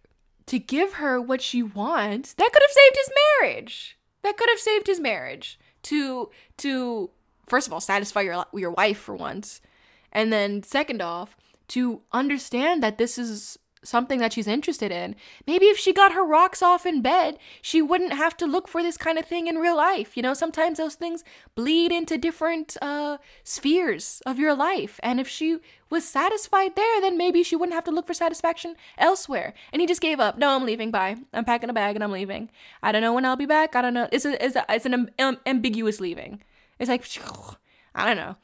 [0.47, 2.33] to give her what she wants.
[2.33, 3.09] That could have saved his
[3.41, 3.97] marriage.
[4.23, 5.59] That could have saved his marriage.
[5.83, 7.09] To to
[7.47, 9.61] first of all satisfy your your wife for once,
[10.11, 11.35] and then second off
[11.69, 15.15] to understand that this is something that she's interested in.
[15.47, 18.83] Maybe if she got her rocks off in bed, she wouldn't have to look for
[18.83, 20.15] this kind of thing in real life.
[20.15, 21.23] You know, sometimes those things
[21.55, 24.99] bleed into different uh, spheres of your life.
[25.01, 25.57] And if she
[25.89, 29.53] was satisfied there, then maybe she wouldn't have to look for satisfaction elsewhere.
[29.73, 30.37] And he just gave up.
[30.37, 30.91] No, I'm leaving.
[30.91, 31.17] Bye.
[31.33, 32.49] I'm packing a bag and I'm leaving.
[32.83, 33.75] I don't know when I'll be back.
[33.75, 34.07] I don't know.
[34.11, 36.41] It's a, it's, a, it's an um, ambiguous leaving.
[36.79, 37.05] It's like,
[37.95, 38.35] I don't know.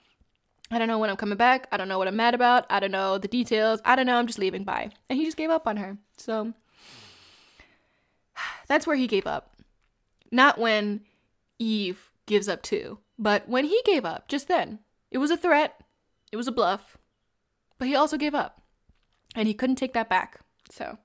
[0.70, 1.68] I don't know when I'm coming back.
[1.72, 2.66] I don't know what I'm mad about.
[2.70, 3.80] I don't know the details.
[3.86, 4.18] I don't know.
[4.18, 4.64] I'm just leaving.
[4.64, 4.92] Bye.
[5.10, 5.98] And he just gave up on her.
[6.18, 6.54] So
[8.68, 9.56] that's where he gave up.
[10.32, 11.02] Not when
[11.58, 14.80] Eve gives up too, but when he gave up, just then.
[15.10, 15.80] It was a threat,
[16.32, 16.98] it was a bluff,
[17.78, 18.62] but he also gave up.
[19.36, 20.42] And he couldn't take that back.
[20.70, 20.98] So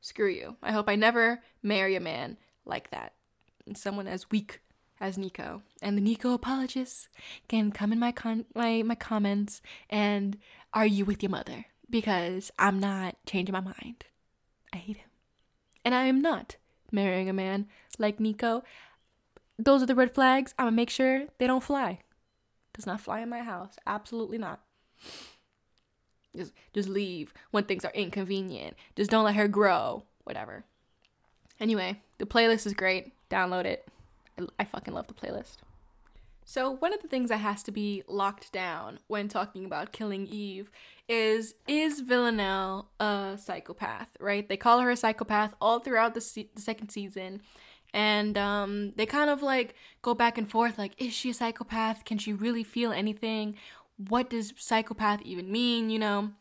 [0.00, 0.56] screw you.
[0.62, 3.12] I hope I never marry a man like that.
[3.74, 4.62] Someone as weak
[5.00, 5.62] as Nico.
[5.80, 7.08] And the Nico apologists
[7.48, 10.38] can come in my con- my my comments and
[10.72, 14.04] argue with your mother because I'm not changing my mind.
[14.72, 15.10] I hate him.
[15.84, 16.56] And I am not
[16.92, 17.66] marrying a man
[17.98, 18.62] like Nico.
[19.58, 20.54] Those are the red flags.
[20.58, 22.00] I'm gonna make sure they don't fly.
[22.74, 23.76] Does not fly in my house.
[23.86, 24.60] Absolutely not.
[26.36, 28.76] Just just leave when things are inconvenient.
[28.96, 30.04] Just don't let her grow.
[30.24, 30.64] Whatever.
[31.58, 33.12] Anyway, the playlist is great.
[33.30, 33.88] Download it.
[34.58, 35.58] I, fucking love the playlist.
[36.44, 40.26] So, one of the things that has to be locked down when talking about killing
[40.26, 40.70] Eve
[41.08, 44.48] is is Villanelle a psychopath, right?
[44.48, 47.42] They call her a psychopath all throughout the, se- the second season.
[47.94, 52.04] And um, they kind of like go back and forth like, is she a psychopath?
[52.04, 53.56] Can she really feel anything?
[53.96, 56.32] What does psychopath even mean, you know?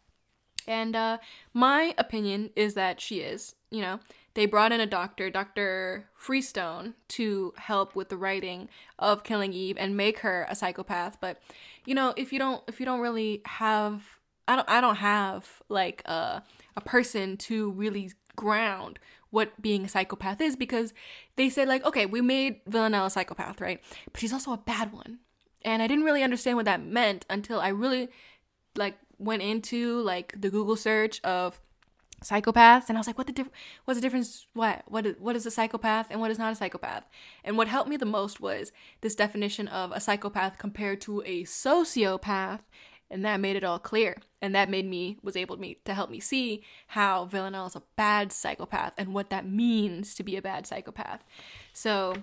[0.68, 1.18] And uh,
[1.54, 4.00] my opinion is that she is, you know
[4.38, 6.08] they brought in a doctor, Dr.
[6.14, 8.70] Freestone, to help with the writing
[9.00, 11.18] of Killing Eve and make her a psychopath.
[11.20, 11.42] But
[11.86, 14.04] you know, if you don't if you don't really have
[14.48, 16.44] I don't I don't have like a
[16.76, 19.00] a person to really ground
[19.32, 20.94] what being a psychopath is because
[21.36, 24.94] they said like okay we made Villanelle a psychopath right but she's also a bad
[24.94, 25.18] one
[25.64, 28.10] and I didn't really understand what that meant until I really
[28.76, 31.60] like went into like the Google search of
[32.24, 33.52] psychopaths and i was like what the diff-
[33.86, 36.56] what's the difference what what is, what is a psychopath and what is not a
[36.56, 37.04] psychopath?
[37.44, 41.44] And what helped me the most was this definition of a psychopath compared to a
[41.44, 42.60] sociopath
[43.10, 45.94] and that made it all clear and that made me was able to, me, to
[45.94, 50.36] help me see how villanelle is a bad psychopath and what that means to be
[50.36, 51.24] a bad psychopath.
[51.74, 52.16] So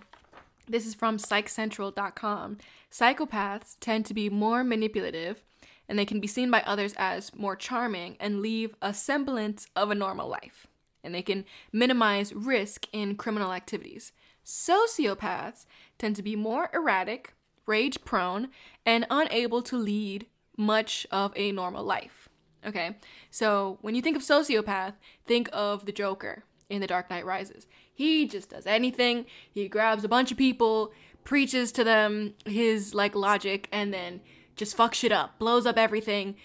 [0.69, 2.59] this is from psychcentral.com
[2.91, 5.43] psychopaths tend to be more manipulative
[5.89, 9.91] and they can be seen by others as more charming and leave a semblance of
[9.91, 10.67] a normal life.
[11.03, 14.13] And they can minimize risk in criminal activities.
[14.45, 15.67] Sociopaths
[15.99, 17.35] tend to be more erratic,
[17.67, 18.49] rage prone,
[18.87, 22.29] and unable to lead much of a normal life.
[22.67, 22.97] Okay,
[23.31, 24.95] so when you think of sociopath,
[25.27, 27.67] think of the Joker in The Dark Knight Rises.
[27.93, 30.93] He just does anything, he grabs a bunch of people,
[31.25, 34.21] preaches to them his like logic, and then
[34.57, 36.37] just fuck shit up, blows up everything,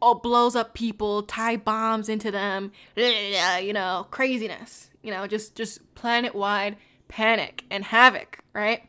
[0.00, 5.94] or blows up people, tie bombs into them, you know, craziness, you know, just just
[5.94, 6.76] planet wide
[7.08, 8.82] panic and havoc, right?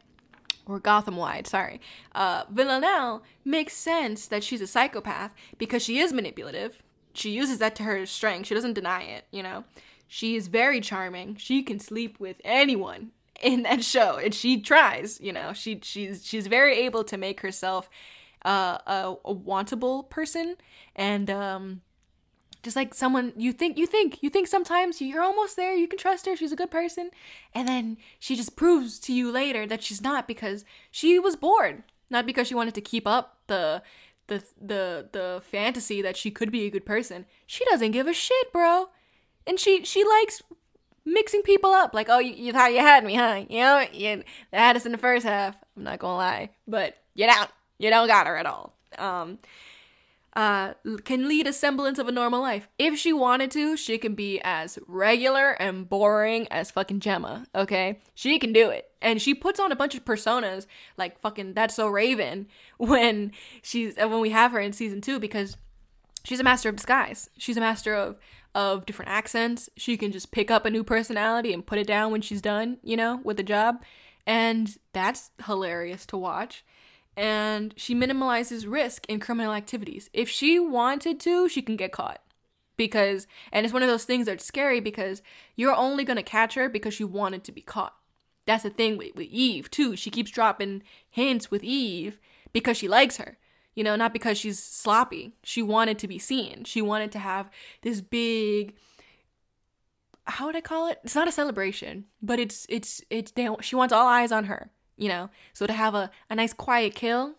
[0.66, 1.80] Or Gotham wide, sorry.
[2.14, 6.84] Uh, Villanelle makes sense that she's a psychopath because she is manipulative.
[7.14, 8.48] She uses that to her strength.
[8.48, 9.64] She doesn't deny it, you know.
[10.08, 11.36] She is very charming.
[11.38, 15.20] She can sleep with anyone in that show, and she tries.
[15.22, 17.90] You know, she she's she's very able to make herself
[18.44, 20.56] a, a wantable person.
[20.96, 21.82] And um,
[22.64, 25.98] just like someone you think you think you think sometimes you're almost there you can
[25.98, 27.12] trust her she's a good person.
[27.54, 31.84] And then she just proves to you later that she's not because she was bored
[32.10, 33.82] not because she wanted to keep up the
[34.28, 37.26] the the the fantasy that she could be a good person.
[37.46, 38.90] She doesn't give a shit bro.
[39.46, 40.42] And she she likes
[41.06, 41.94] mixing people up.
[41.94, 43.46] Like oh you, you thought you had me huh?
[43.50, 45.58] You know you had us in the first half.
[45.76, 46.50] I'm not gonna lie.
[46.68, 48.74] But get out you don't got her at all.
[48.98, 49.40] Um,
[50.38, 52.68] uh, can lead a semblance of a normal life.
[52.78, 58.00] If she wanted to, she can be as regular and boring as fucking Gemma, okay?
[58.14, 58.92] She can do it.
[59.02, 62.46] And she puts on a bunch of personas like fucking That's So Raven
[62.78, 63.32] when
[63.64, 65.58] she's uh, when we have her in season 2 because
[66.24, 67.32] she's a master of disguise.
[67.40, 68.18] She's a master of
[68.54, 69.72] of different accents.
[69.76, 72.78] She can just pick up a new personality and put it down when she's done,
[72.84, 73.84] you know, with the job.
[74.28, 76.64] And that's hilarious to watch
[77.18, 80.08] and she minimalizes risk in criminal activities.
[80.14, 82.22] If she wanted to, she can get caught.
[82.78, 85.24] Because, and it's one of those things that's scary because
[85.56, 87.96] you're only gonna catch her because she wanted to be caught.
[88.46, 89.96] That's the thing with, with Eve, too.
[89.96, 92.20] She keeps dropping hints with Eve
[92.54, 93.40] because she likes her.
[93.74, 95.34] You know, not because she's sloppy.
[95.44, 96.64] She wanted to be seen.
[96.66, 97.50] She wanted to have
[97.82, 98.76] this big
[100.30, 101.00] how would I call it?
[101.06, 104.72] It's not a celebration, but it's it's it's they, she wants all eyes on her
[104.98, 105.30] you know.
[105.54, 107.36] So to have a, a nice quiet kill,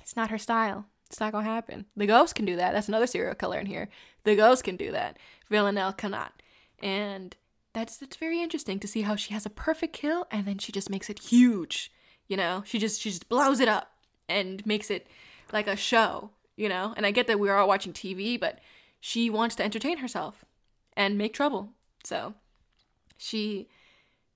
[0.00, 0.86] it's not her style.
[1.08, 1.86] It's not gonna happen.
[1.96, 2.72] The ghost can do that.
[2.72, 3.88] That's another serial killer in here.
[4.24, 5.18] The ghost can do that.
[5.50, 6.42] Villanelle cannot.
[6.80, 7.36] And
[7.72, 10.72] that's that's very interesting to see how she has a perfect kill and then she
[10.72, 11.92] just makes it huge.
[12.26, 13.92] You know, she just she just blows it up
[14.28, 15.06] and makes it
[15.52, 16.94] like a show, you know?
[16.96, 18.58] And I get that we're all watching TV, but
[19.00, 20.44] she wants to entertain herself
[20.96, 21.70] and make trouble.
[22.02, 22.34] So
[23.16, 23.68] she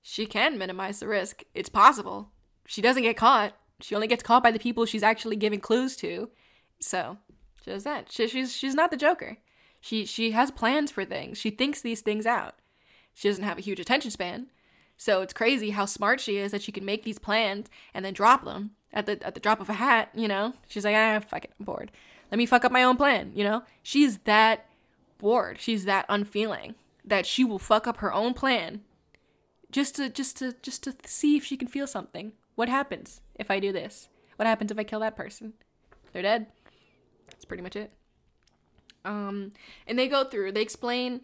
[0.01, 1.43] she can minimize the risk.
[1.53, 2.29] It's possible
[2.65, 3.53] she doesn't get caught.
[3.79, 6.29] She only gets caught by the people she's actually giving clues to.
[6.79, 7.17] So,
[7.63, 8.11] just that.
[8.11, 9.37] She, she's she's not the Joker.
[9.79, 11.37] She she has plans for things.
[11.37, 12.55] She thinks these things out.
[13.13, 14.47] She doesn't have a huge attention span.
[14.97, 18.13] So it's crazy how smart she is that she can make these plans and then
[18.13, 20.53] drop them at the at the drop of a hat, you know?
[20.67, 21.91] She's like, "Ah, fuck it, I'm bored.
[22.31, 23.63] Let me fuck up my own plan," you know?
[23.81, 24.67] She's that
[25.17, 25.59] bored.
[25.59, 28.81] She's that unfeeling that she will fuck up her own plan
[29.71, 32.33] just to just to just to see if she can feel something.
[32.61, 34.07] What happens if I do this?
[34.35, 35.53] What happens if I kill that person?
[36.13, 36.45] They're dead.
[37.25, 37.91] That's pretty much it.
[39.03, 39.53] Um,
[39.87, 40.51] and they go through.
[40.51, 41.21] They explain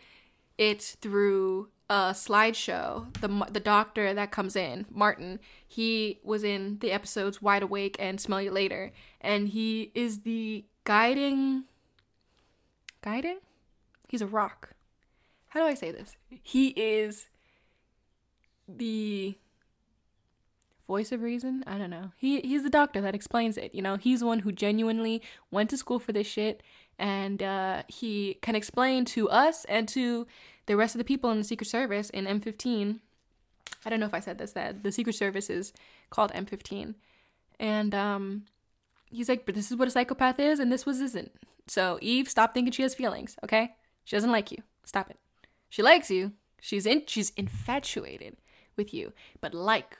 [0.57, 3.15] it through a slideshow.
[3.21, 8.19] The the doctor that comes in, Martin, he was in the episodes Wide Awake and
[8.19, 11.65] Smell You Later, and he is the guiding.
[13.03, 13.37] Guiding?
[14.07, 14.73] He's a rock.
[15.49, 16.17] How do I say this?
[16.41, 17.27] He is
[18.67, 19.37] the
[20.87, 21.63] voice of reason.
[21.67, 22.11] I don't know.
[22.17, 23.75] He he's the doctor that explains it.
[23.75, 25.21] You know, he's the one who genuinely
[25.51, 26.63] went to school for this shit,
[26.97, 30.25] and uh, he can explain to us and to
[30.65, 32.99] the rest of the people in the Secret Service in MI5.
[33.85, 35.73] I don't know if I said this that the Secret Service is
[36.09, 36.95] called MI5,
[37.59, 38.45] and um,
[39.11, 41.31] he's like, but this is what a psychopath is, and this was isn't.
[41.67, 43.35] So Eve, stop thinking she has feelings.
[43.43, 44.59] Okay, she doesn't like you.
[44.85, 45.19] Stop it.
[45.69, 46.31] She likes you.
[46.61, 47.03] She's in.
[47.07, 48.37] She's infatuated
[48.77, 49.97] with you, but like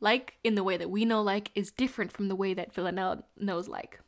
[0.00, 3.24] like in the way that we know like is different from the way that Villanelle
[3.38, 4.00] knows like.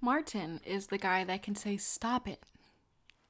[0.00, 2.42] Martin is the guy that can say, Stop it.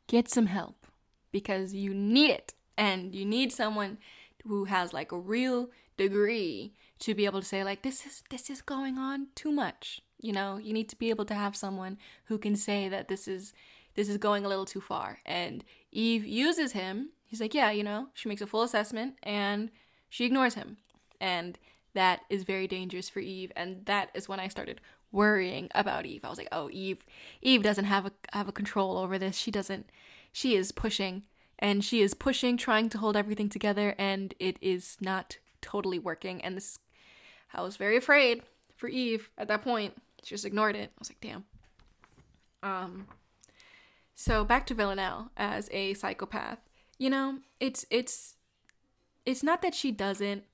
[0.06, 0.86] Get some help.
[1.32, 2.54] Because you need it.
[2.78, 3.98] And you need someone
[4.46, 8.50] who has like a real degree to be able to say, like, this is this
[8.50, 10.00] is going on too much.
[10.20, 13.28] You know, you need to be able to have someone who can say that this
[13.28, 13.52] is
[13.94, 15.18] this is going a little too far.
[15.24, 17.10] And Eve uses him.
[17.26, 19.70] He's like, Yeah, you know, she makes a full assessment and
[20.08, 20.78] she ignores him.
[21.20, 21.58] And
[21.96, 23.50] that is very dangerous for Eve.
[23.56, 24.80] And that is when I started
[25.10, 26.24] worrying about Eve.
[26.24, 26.98] I was like, oh, Eve,
[27.40, 29.36] Eve doesn't have a have a control over this.
[29.36, 29.90] She doesn't.
[30.32, 31.22] She is pushing,
[31.58, 36.42] and she is pushing, trying to hold everything together, and it is not totally working.
[36.42, 36.78] And this,
[37.54, 38.42] I was very afraid
[38.76, 39.94] for Eve at that point.
[40.22, 40.90] She just ignored it.
[40.94, 41.44] I was like, damn.
[42.62, 43.06] Um.
[44.14, 46.58] So back to Villanelle as a psychopath.
[46.98, 48.34] You know, it's it's
[49.24, 50.44] it's not that she doesn't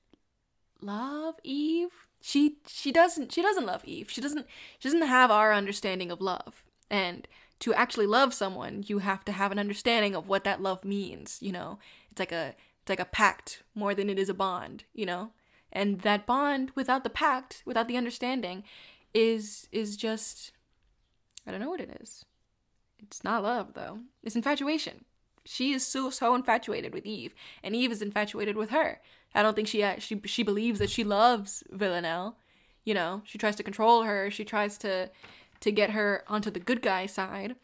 [0.83, 2.07] love Eve.
[2.21, 4.09] She she doesn't she doesn't love Eve.
[4.09, 4.45] She doesn't
[4.79, 6.63] she doesn't have our understanding of love.
[6.89, 7.27] And
[7.59, 11.37] to actually love someone, you have to have an understanding of what that love means,
[11.41, 11.79] you know.
[12.11, 15.31] It's like a it's like a pact more than it is a bond, you know?
[15.71, 18.63] And that bond without the pact, without the understanding
[19.13, 20.51] is is just
[21.47, 22.25] I don't know what it is.
[22.99, 23.99] It's not love though.
[24.23, 25.05] It's infatuation.
[25.45, 29.01] She is so so infatuated with Eve, and Eve is infatuated with her.
[29.35, 32.37] I don't think she she she believes that she loves Villanelle.
[32.83, 34.29] You know, she tries to control her.
[34.29, 35.09] She tries to
[35.61, 37.55] to get her onto the good guy side.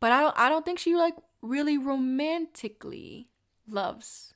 [0.00, 3.28] But I don't I don't think she like really romantically
[3.68, 4.34] loves.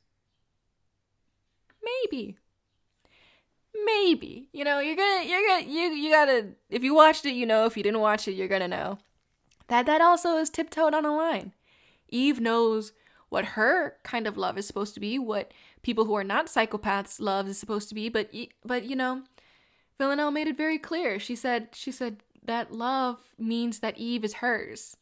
[1.83, 2.37] Maybe.
[3.85, 4.49] Maybe.
[4.53, 7.67] You know, you're gonna you're gonna you you gotta if you watched it, you know.
[7.67, 8.99] If you didn't watch it, you're gonna know.
[9.69, 11.53] That that also is tiptoed on a line.
[12.09, 12.93] Eve knows
[13.31, 17.21] what her kind of love is supposed to be, what people who are not psychopaths
[17.21, 18.31] love is supposed to be, but
[18.65, 19.23] but you know,
[19.99, 21.19] Villanelle made it very clear.
[21.19, 24.97] She said she said that love means that Eve is hers.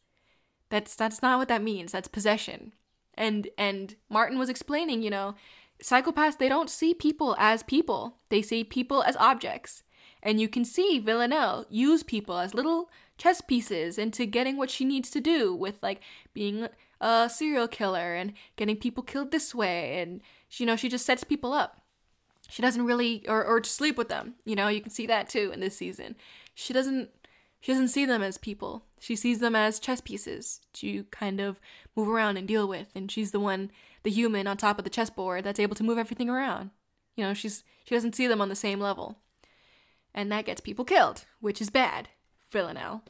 [0.69, 1.91] That's that's not what that means.
[1.91, 2.73] That's possession.
[3.15, 5.35] And and Martin was explaining, you know,
[5.83, 8.17] psychopaths they don't see people as people.
[8.29, 9.83] They see people as objects.
[10.23, 14.85] And you can see Villanelle use people as little chess pieces into getting what she
[14.85, 15.99] needs to do with like
[16.33, 16.67] being
[16.99, 20.21] a serial killer and getting people killed this way and
[20.57, 21.81] you know she just sets people up.
[22.49, 24.35] She doesn't really or or sleep with them.
[24.45, 26.15] You know you can see that too in this season.
[26.53, 27.09] She doesn't
[27.61, 28.85] she doesn't see them as people.
[28.99, 31.59] She sees them as chess pieces to kind of
[31.95, 32.87] move around and deal with.
[32.95, 33.71] And she's the one
[34.03, 36.71] the human on top of the chessboard that's able to move everything around.
[37.15, 39.19] You know she's she doesn't see them on the same level.
[40.13, 42.09] And that gets people killed which is bad
[42.51, 43.03] villanelle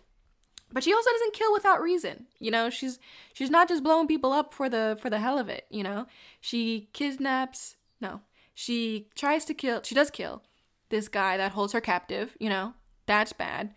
[0.71, 2.69] but she also doesn't kill without reason you know?
[2.69, 2.99] She's
[3.33, 6.07] she's not just blowing people up for the for the hell of it you know?
[6.39, 8.21] She kidnaps no
[8.53, 10.43] she tries to kill she does kill
[10.89, 12.73] this guy that holds her captive you know?
[13.05, 13.73] That's bad.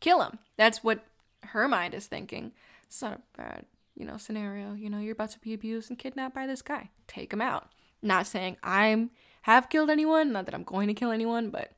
[0.00, 0.38] Kill him.
[0.56, 1.04] That's what
[1.42, 2.52] her mind is thinking.
[2.86, 3.64] It's not a bad
[3.96, 4.98] you know scenario you know?
[4.98, 6.90] You're about to be abused and kidnapped by this guy.
[7.06, 7.72] Take him out.
[8.02, 9.10] Not saying i'm
[9.42, 11.72] have killed anyone not that i'm going to kill anyone but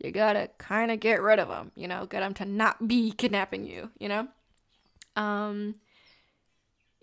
[0.00, 3.12] you gotta kind of get rid of them, you know, get them to not be
[3.12, 4.28] kidnapping you, you know?
[5.16, 5.74] Um,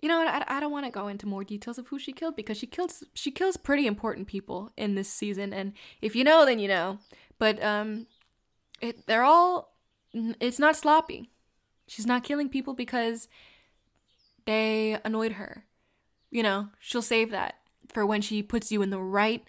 [0.00, 2.36] you know, I, I don't want to go into more details of who she killed
[2.36, 6.44] because she kills she kills pretty important people in this season, and if you know,
[6.44, 6.98] then you know.
[7.38, 8.06] But um,
[8.80, 9.74] it they're all
[10.12, 11.30] it's not sloppy.
[11.86, 13.28] She's not killing people because
[14.46, 15.64] they annoyed her.
[16.30, 17.54] You know, she'll save that
[17.92, 19.44] for when she puts you in the right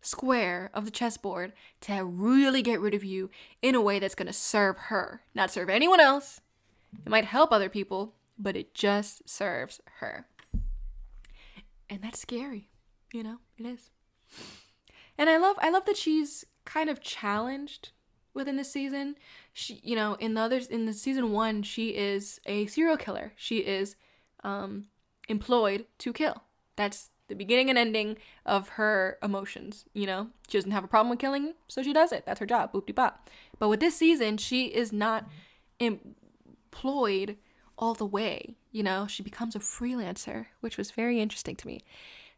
[0.00, 3.30] square of the chessboard to really get rid of you
[3.62, 6.40] in a way that's going to serve her, not serve anyone else.
[7.04, 10.26] It might help other people, but it just serves her.
[11.88, 12.68] and that's scary.
[13.12, 13.90] You know, it is.
[15.18, 17.90] And I love I love that she's kind of challenged
[18.32, 19.16] within the season.
[19.52, 23.32] She, you know, in the others in the season 1, she is a serial killer.
[23.36, 23.96] She is
[24.44, 24.86] um
[25.28, 26.44] employed to kill.
[26.76, 30.28] That's the beginning and ending of her emotions, you know?
[30.48, 32.26] She doesn't have a problem with killing, so she does it.
[32.26, 32.72] That's her job.
[32.72, 33.30] Boop de bop.
[33.58, 35.26] But with this season, she is not
[35.78, 37.38] employed
[37.78, 39.06] all the way, you know?
[39.06, 41.80] She becomes a freelancer, which was very interesting to me.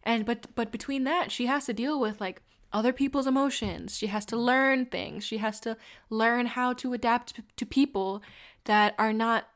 [0.05, 3.97] And but but between that, she has to deal with like other people's emotions.
[3.97, 5.25] She has to learn things.
[5.25, 5.77] She has to
[6.11, 8.23] learn how to adapt to people
[8.65, 9.49] that are not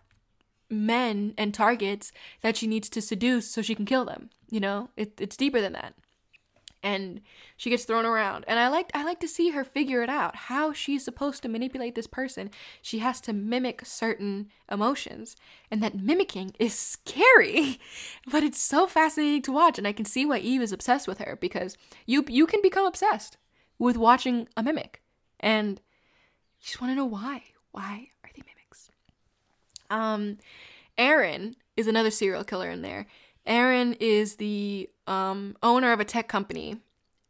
[0.70, 2.12] men and targets
[2.42, 4.30] that she needs to seduce so she can kill them.
[4.50, 5.94] You know, it, it's deeper than that.
[6.82, 7.20] And
[7.56, 8.44] she gets thrown around.
[8.46, 10.36] And I like I like to see her figure it out.
[10.36, 12.50] How she's supposed to manipulate this person.
[12.80, 15.34] She has to mimic certain emotions.
[15.68, 17.80] And that mimicking is scary.
[18.30, 19.78] But it's so fascinating to watch.
[19.78, 22.86] And I can see why Eve is obsessed with her because you you can become
[22.86, 23.36] obsessed
[23.78, 25.02] with watching a mimic.
[25.40, 25.80] And
[26.60, 27.42] you just want to know why.
[27.72, 28.10] Why?
[29.91, 30.39] Um
[30.99, 33.07] Aaron is another serial killer in there.
[33.47, 36.78] Aaron is the um, owner of a tech company,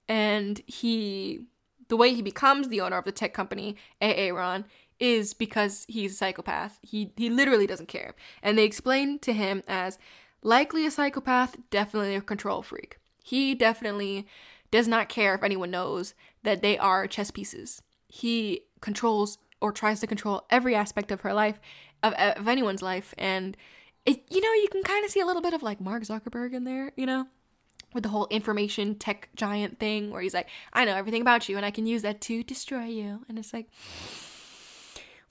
[0.09, 1.41] and he,
[1.89, 4.65] the way he becomes the owner of the tech company, Aaron,
[4.99, 6.79] is because he's a psychopath.
[6.83, 9.99] He he literally doesn't care, and they explain to him as
[10.43, 12.99] likely a psychopath, definitely a control freak.
[13.23, 14.27] He definitely
[14.71, 17.83] does not care if anyone knows that they are chess pieces.
[18.09, 21.59] He controls or tries to control every aspect of her life,
[22.03, 23.57] of, of anyone's life, and
[24.07, 26.55] it, you know, you can kind of see a little bit of like Mark Zuckerberg
[26.55, 27.27] in there, you know,
[27.93, 31.57] with the whole information tech giant thing where he's like, I know everything about you
[31.57, 33.25] and I can use that to destroy you.
[33.29, 33.69] And it's like,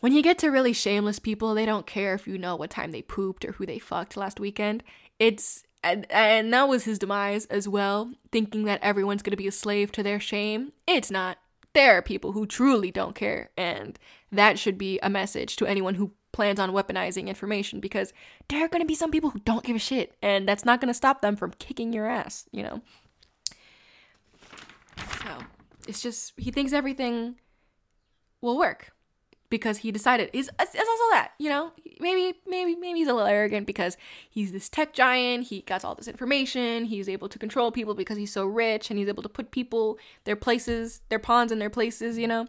[0.02, 2.92] when you get to really shameless people, they don't care if you know what time
[2.92, 4.84] they pooped or who they fucked last weekend.
[5.20, 9.54] It's, and, and that was his demise as well, thinking that everyone's gonna be a
[9.54, 10.74] slave to their shame.
[10.86, 11.38] It's not.
[11.76, 14.00] There are people who truly don't care, and
[14.32, 18.14] that should be a message to anyone who plans on weaponizing information because
[18.48, 20.80] there are going to be some people who don't give a shit and that's not
[20.80, 22.82] going to stop them from kicking your ass, you know?
[24.98, 25.30] So,
[25.86, 27.36] it's just, he thinks everything
[28.40, 28.95] will work
[29.56, 33.30] because he decided is it's also that you know maybe maybe maybe he's a little
[33.30, 33.96] arrogant because
[34.30, 38.18] he's this tech giant he got all this information he's able to control people because
[38.18, 41.70] he's so rich and he's able to put people their places their pawns in their
[41.70, 42.48] places you know?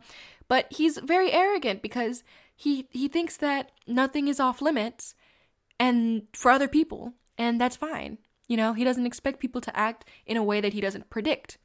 [0.48, 2.24] But he's very arrogant because
[2.56, 5.14] he he thinks that nothing is off limits
[5.78, 8.72] and for other people and that's fine you know?
[8.74, 11.58] He doesn't expect people to act in a way that he doesn't predict.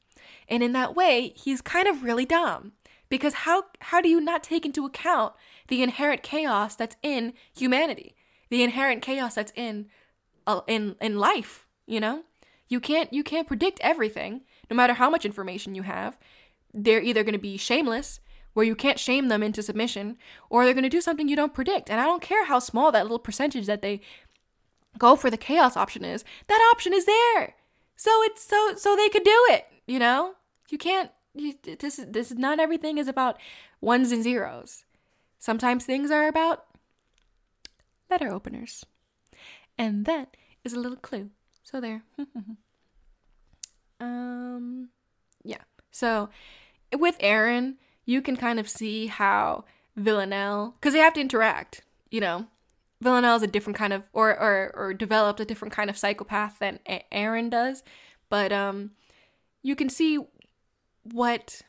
[0.48, 2.74] And in that way he's kind of really dumb
[3.12, 5.34] because how how do you not take into account
[5.68, 8.16] the inherent chaos that's in humanity
[8.50, 9.86] the inherent chaos that's in
[10.48, 12.24] uh, in in life you know
[12.68, 14.42] you can't you can't predict everything
[14.72, 16.18] no matter how much information you have
[16.74, 18.20] they're either going to be shameless
[18.54, 20.18] where you can't shame them into submission,
[20.50, 21.90] or they're going to do something you don't predict.
[21.90, 24.02] And I don't care how small that little percentage that they
[24.98, 26.26] go for the chaos option is.
[26.48, 27.56] That option is there.
[27.96, 30.34] So it's so so they could do it, you know?
[30.70, 33.40] You can't this is this is not everything is about
[33.80, 34.86] ones and zeros.
[35.40, 36.66] Sometimes things are about
[38.10, 38.86] letter openers.
[39.78, 41.30] And that is a little clue.
[41.64, 42.04] So there.
[44.00, 44.90] um
[45.44, 45.64] yeah.
[45.92, 46.30] So
[46.98, 49.66] with Aaron, you can kind of see how
[49.96, 52.48] Villanelle, because they have to interact, you know.
[53.02, 56.60] Villanelle is a different kind of, or, or, or developed a different kind of psychopath
[56.60, 56.80] than
[57.12, 57.84] Aaron does.
[58.30, 58.92] But um,
[59.64, 60.20] you can see
[61.04, 61.62] what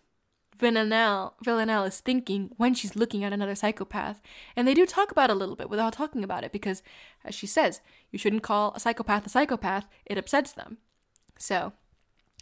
[0.58, 4.20] Villanelle, Villanelle is thinking when she's looking at another psychopath.
[4.54, 6.82] And they do talk about it a little bit without talking about it because,
[7.24, 7.80] as she says,
[8.10, 10.78] you shouldn't call a psychopath a psychopath, it upsets them.
[11.38, 11.72] So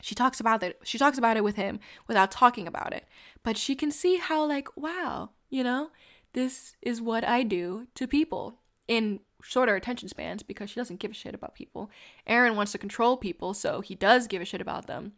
[0.02, 3.06] she talks about it she talks about it with him without talking about it
[3.42, 5.90] but she can see how like wow you know
[6.32, 11.10] this is what i do to people in shorter attention spans because she doesn't give
[11.10, 11.90] a shit about people
[12.26, 15.12] aaron wants to control people so he does give a shit about them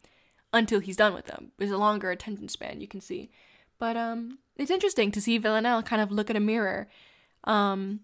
[0.53, 3.31] until he's done with them there's a longer attention span you can see
[3.79, 6.89] but um it's interesting to see villanelle kind of look at a mirror
[7.45, 8.01] um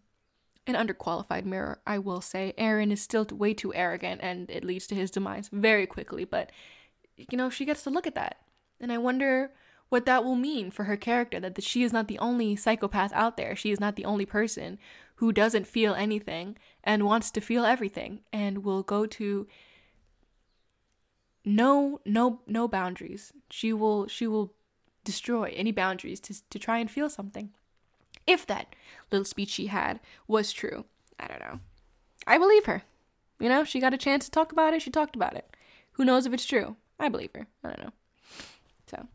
[0.69, 2.53] an underqualified mirror, I will say.
[2.59, 6.53] Aaron is still way too arrogant and it leads to his demise very quickly, but
[7.17, 8.37] you know, she gets to look at that.
[8.81, 9.51] And I wonder
[9.89, 13.37] what that will mean for her character that she is not the only psychopath out
[13.37, 13.57] there.
[13.57, 14.79] She is not the only person
[15.17, 19.49] who doesn't feel anything and wants to feel everything and will go to
[21.45, 23.33] no no no boundaries.
[23.51, 24.53] She will she will
[25.05, 27.51] destroy any boundaries to to try and feel something
[28.29, 28.77] if that
[29.11, 30.85] little speech she had was true.
[31.19, 31.61] I don't know.
[32.27, 32.83] I believe her.
[33.41, 35.57] You know, she got a chance to talk about it, she talked about it.
[35.93, 36.77] Who knows if it's true?
[37.01, 37.47] I believe her.
[37.65, 37.93] I don't know.
[38.87, 39.07] So.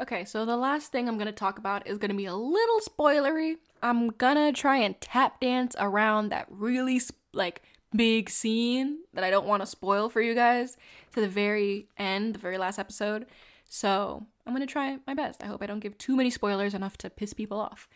[0.00, 2.34] Okay, so the last thing I'm going to talk about is going to be a
[2.34, 3.56] little spoilery.
[3.82, 7.00] I'm to try and tap dance around that really
[7.32, 7.62] like
[7.94, 10.76] big scene that I don't want to spoil for you guys
[11.14, 13.26] to the very end, the very last episode.
[13.68, 15.42] So, I'm to try my best.
[15.42, 17.88] I hope I don't give too many spoilers enough to piss people off.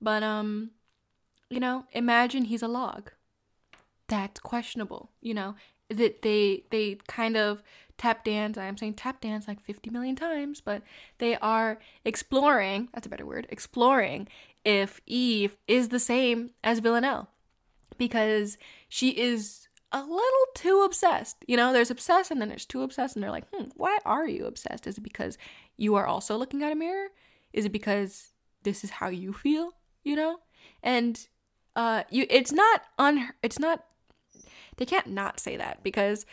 [0.00, 0.70] But um
[1.48, 3.10] you know, imagine he's a log.
[4.08, 5.54] That's questionable, you know.
[5.88, 7.62] That they they kind of
[7.98, 8.58] tap dance.
[8.58, 10.82] I'm saying tap dance like 50 million times, but
[11.18, 14.28] they are exploring, that's a better word, exploring
[14.64, 17.28] if Eve is the same as Villanelle.
[17.98, 21.36] Because she is a little too obsessed.
[21.46, 24.26] You know, there's obsessed and then there's too obsessed, and they're like, hmm, why are
[24.26, 24.86] you obsessed?
[24.86, 25.38] Is it because
[25.76, 27.08] you are also looking at a mirror?
[27.52, 28.32] Is it because
[28.62, 29.72] this is how you feel?
[30.04, 30.38] You know?
[30.82, 31.26] And
[31.74, 33.84] uh you it's not un it's not
[34.78, 36.24] they can't not say that because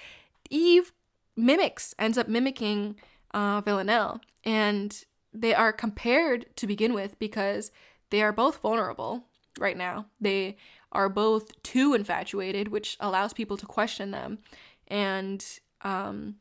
[0.50, 0.94] Eve
[1.36, 2.96] mimics ends up mimicking
[3.34, 5.04] uh Villanelle and
[5.34, 7.72] they are compared to begin with because
[8.10, 9.24] they are both vulnerable
[9.60, 10.06] right now.
[10.22, 10.58] They
[10.94, 14.40] are both too infatuated, which allows people to question them.
[14.88, 15.46] And
[15.82, 16.36] um,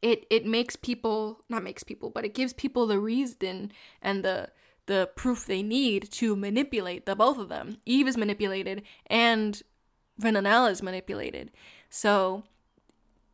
[0.00, 4.50] it it makes people not makes people, but it gives people the reason and the
[4.86, 7.78] the proof they need to manipulate the both of them.
[7.86, 9.62] Eve is manipulated and
[10.18, 11.52] Villanelle is manipulated.
[11.88, 12.42] So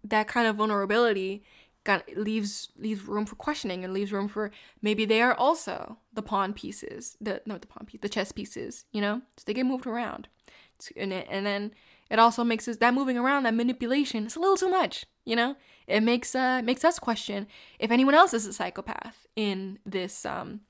[0.05, 1.43] that kind of vulnerability
[1.85, 4.51] got leaves leaves room for questioning and leaves room for
[4.83, 8.85] maybe they are also the pawn pieces, the not the pawn piece, the chess pieces,
[8.93, 9.23] you know?
[9.39, 10.29] So they get moved around.
[10.97, 11.73] And, it, and then
[12.11, 15.37] it also makes us that moving around, that manipulation, it's a little too much, you
[15.37, 15.57] know?
[15.87, 17.47] It makes uh makes us question
[17.79, 20.61] if anyone else is a psychopath in this um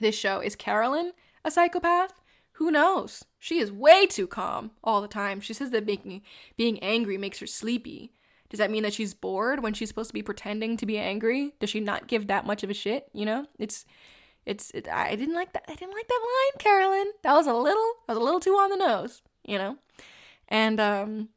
[0.00, 0.40] this show.
[0.40, 1.12] Is Carolyn
[1.44, 2.20] a psychopath?
[2.52, 3.24] Who knows?
[3.38, 5.40] She is way too calm all the time.
[5.40, 6.20] She says that making
[6.58, 8.12] being angry makes her sleepy.
[8.50, 11.54] Does that mean that she's bored when she's supposed to be pretending to be angry?
[11.60, 13.08] Does she not give that much of a shit?
[13.14, 13.86] You know, it's,
[14.44, 14.72] it's.
[14.72, 15.64] It, I didn't like that.
[15.68, 17.12] I didn't like that line, Carolyn.
[17.22, 17.92] That was a little.
[18.06, 19.22] That was a little too on the nose.
[19.44, 19.78] You know,
[20.48, 21.28] and um,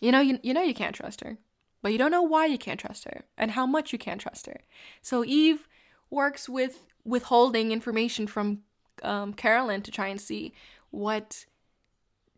[0.00, 1.38] you know, you you know you can't trust her,
[1.82, 4.46] but you don't know why you can't trust her and how much you can't trust
[4.46, 4.60] her.
[5.02, 5.68] So Eve
[6.10, 8.60] works with withholding information from
[9.02, 10.52] um, Carolyn to try and see
[10.90, 11.46] what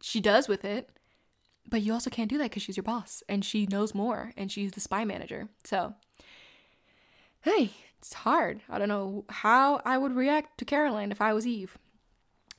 [0.00, 0.90] she does with it.
[1.68, 4.50] But you also can't do that because she's your boss and she knows more and
[4.50, 5.48] she's the spy manager.
[5.62, 5.94] So,
[7.42, 8.62] hey, it's hard.
[8.68, 11.78] I don't know how I would react to Caroline if I was Eve.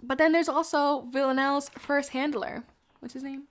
[0.04, 2.64] But then there's also Villanelle's first handler.
[3.00, 3.44] What's his name?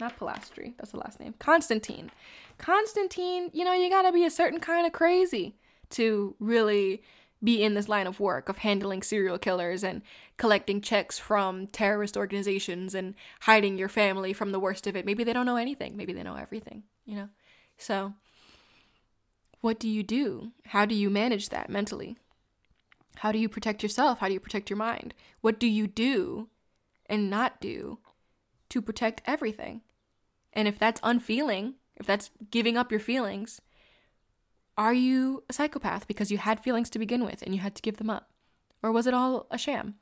[0.00, 0.74] Not Polastri.
[0.76, 1.34] That's the last name.
[1.38, 2.10] Constantine.
[2.58, 5.56] Constantine, you know, you gotta be a certain kind of crazy
[5.90, 7.02] to really
[7.42, 10.02] be in this line of work of handling serial killers and
[10.38, 15.04] collecting checks from terrorist organizations and hiding your family from the worst of it.
[15.04, 15.96] Maybe they don't know anything.
[15.96, 17.28] Maybe they know everything, you know?
[17.76, 18.14] So,
[19.60, 20.52] what do you do?
[20.66, 22.16] How do you manage that mentally?
[23.16, 24.18] How do you protect yourself?
[24.18, 25.14] How do you protect your mind?
[25.40, 26.48] What do you do
[27.06, 27.98] and not do
[28.70, 29.82] to protect everything?
[30.52, 33.60] And if that's unfeeling, if that's giving up your feelings,
[34.76, 37.82] are you a psychopath because you had feelings to begin with and you had to
[37.82, 38.30] give them up?
[38.82, 39.94] Or was it all a sham?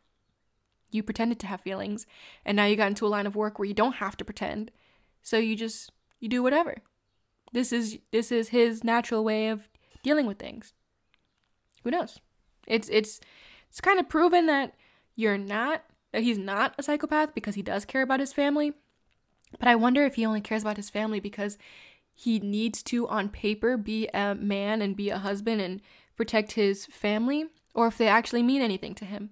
[0.90, 2.06] You pretended to have feelings
[2.44, 4.70] and now you got into a line of work where you don't have to pretend.
[5.22, 5.90] So you just
[6.20, 6.76] you do whatever.
[7.52, 9.68] This is this is his natural way of
[10.02, 10.72] dealing with things.
[11.84, 12.18] Who knows?
[12.72, 13.20] It's it's
[13.68, 14.74] it's kind of proven that
[15.14, 18.72] you're not that he's not a psychopath because he does care about his family.
[19.58, 21.58] But I wonder if he only cares about his family because
[22.14, 25.80] he needs to, on paper, be a man and be a husband and
[26.16, 29.30] protect his family, or if they actually mean anything to him.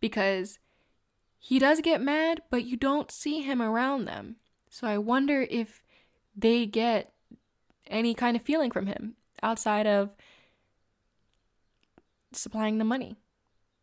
[0.00, 0.58] Because
[1.38, 4.36] he does get mad, but you don't see him around them.
[4.70, 5.82] So I wonder if
[6.36, 7.12] they get
[7.86, 10.10] any kind of feeling from him outside of
[12.32, 13.16] supplying the money.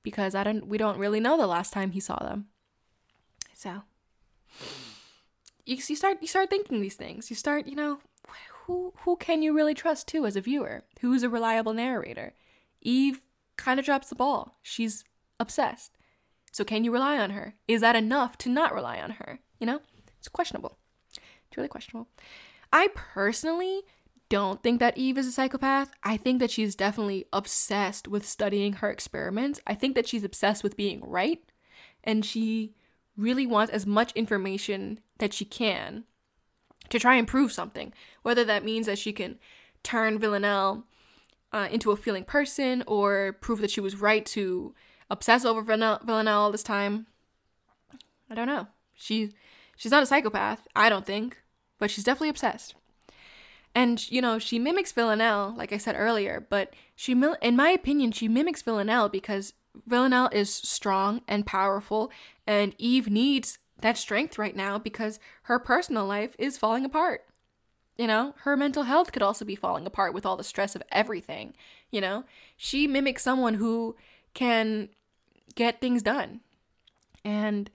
[0.04, 2.48] Because I don't we don't really know the last time he saw them.
[3.54, 3.84] So
[5.66, 7.30] you, you start you start thinking these things.
[7.30, 8.00] You start, you know,
[8.66, 10.84] who who can you really trust too as a viewer?
[11.02, 12.34] Who's a reliable narrator?
[12.82, 13.22] Eve
[13.58, 14.58] kind of drops the ball.
[14.62, 15.04] She's
[15.40, 15.98] obsessed.
[16.52, 17.56] So can you rely on her?
[17.68, 19.40] Is that enough to not rely on her?
[19.60, 19.82] You know?
[20.20, 20.78] It's questionable.
[21.10, 22.08] It's really questionable.
[22.72, 23.82] I personally
[24.30, 25.92] don't think that Eve is a psychopath.
[26.04, 29.60] I think that she's definitely obsessed with studying her experiments.
[29.68, 31.42] I think that she's obsessed with being right
[32.04, 32.74] and she
[33.18, 36.04] really wants as much information that she can
[36.90, 39.40] to try and prove something, whether that means that she can
[39.84, 40.86] turn Villanelle
[41.52, 44.74] uh, into a feeling person or prove that she was right to
[45.10, 47.08] obsess over Villanelle all this time.
[48.30, 48.68] I don't know.
[48.94, 49.32] She
[49.76, 51.42] she's not a psychopath, I don't think,
[51.80, 52.76] but she's definitely obsessed.
[53.76, 58.14] And you know, she mimics Villanelle, like I said earlier, but she, in my opinion,
[58.14, 59.54] she mimics Villanelle because
[59.86, 62.10] Villanelle is strong and powerful,
[62.48, 67.26] and Eve needs that strength right now because her personal life is falling apart.
[67.98, 70.84] You know, her mental health could also be falling apart with all the stress of
[70.92, 71.54] everything.
[71.92, 72.24] You know,
[72.56, 73.96] she mimics someone who
[74.34, 74.90] can
[75.56, 76.42] get things done.
[77.24, 77.70] And,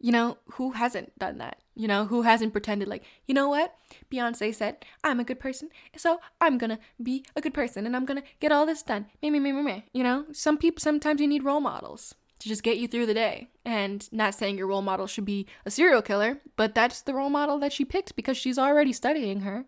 [0.00, 1.58] you know, who hasn't done that?
[1.74, 3.74] You know, who hasn't pretended like, you know what?
[4.10, 8.06] Beyonce said, I'm a good person, so I'm gonna be a good person and I'm
[8.06, 9.06] gonna get all this done.
[9.22, 9.84] Me, me, me, me, me.
[9.92, 13.14] You know, some people, sometimes you need role models to just get you through the
[13.14, 13.50] day.
[13.64, 17.30] And not saying your role model should be a serial killer, but that's the role
[17.30, 19.66] model that she picked because she's already studying her.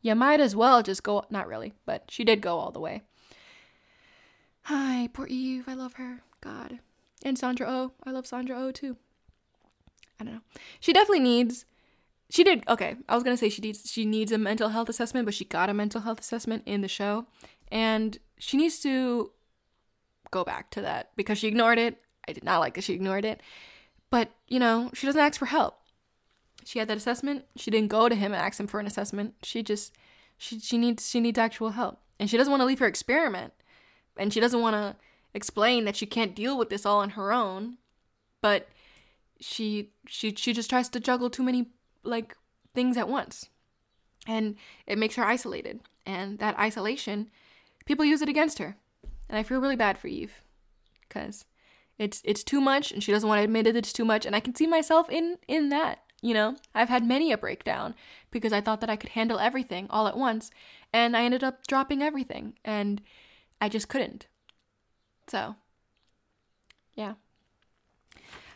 [0.00, 3.02] You might as well just go, not really, but she did go all the way.
[4.62, 5.64] Hi, poor Eve.
[5.66, 6.22] I love her.
[6.40, 6.78] God.
[7.24, 7.92] And Sandra Oh.
[8.04, 8.96] I love Sandra Oh too.
[10.22, 10.40] I don't know.
[10.80, 11.64] She definitely needs
[12.30, 15.26] she did okay, I was gonna say she needs she needs a mental health assessment,
[15.26, 17.26] but she got a mental health assessment in the show.
[17.70, 19.32] And she needs to
[20.30, 21.98] go back to that because she ignored it.
[22.26, 23.40] I did not like that she ignored it.
[24.10, 25.78] But, you know, she doesn't ask for help.
[26.64, 27.44] She had that assessment.
[27.56, 29.34] She didn't go to him and ask him for an assessment.
[29.42, 29.92] She just
[30.38, 31.98] she she needs she needs actual help.
[32.20, 33.52] And she doesn't want to leave her experiment.
[34.16, 34.96] And she doesn't want to
[35.34, 37.78] explain that she can't deal with this all on her own.
[38.40, 38.68] But
[39.42, 41.66] she she she just tries to juggle too many
[42.04, 42.36] like
[42.74, 43.48] things at once.
[44.26, 45.80] And it makes her isolated.
[46.06, 47.28] And that isolation,
[47.84, 48.76] people use it against her.
[49.28, 50.42] And I feel really bad for Eve
[51.10, 51.44] cuz
[51.98, 54.34] it's it's too much and she doesn't want to admit it it's too much and
[54.34, 55.98] I can see myself in in that.
[56.22, 57.96] You know, I've had many a breakdown
[58.30, 60.52] because I thought that I could handle everything all at once
[60.92, 63.02] and I ended up dropping everything and
[63.60, 64.28] I just couldn't.
[65.26, 65.56] So,
[66.94, 67.14] yeah.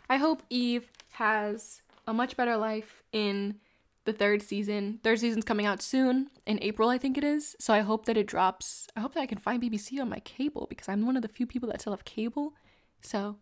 [0.08, 3.56] I hope Eve has a much better life in
[4.04, 5.00] the third season.
[5.02, 7.56] Third season's coming out soon in April, I think it is.
[7.58, 8.86] So I hope that it drops.
[8.96, 11.28] I hope that I can find BBC on my cable because I'm one of the
[11.28, 12.54] few people that still have cable.
[13.02, 13.36] So,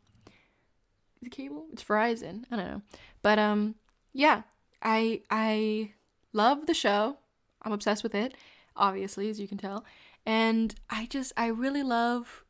[1.22, 1.66] the cable?
[1.72, 2.44] It's Verizon.
[2.50, 2.82] I don't know.
[3.22, 3.74] But um
[4.12, 4.42] yeah,
[4.82, 5.92] I I
[6.32, 7.18] love the show.
[7.62, 8.34] I'm obsessed with it,
[8.76, 9.84] obviously, as you can tell.
[10.26, 12.43] And I just I really love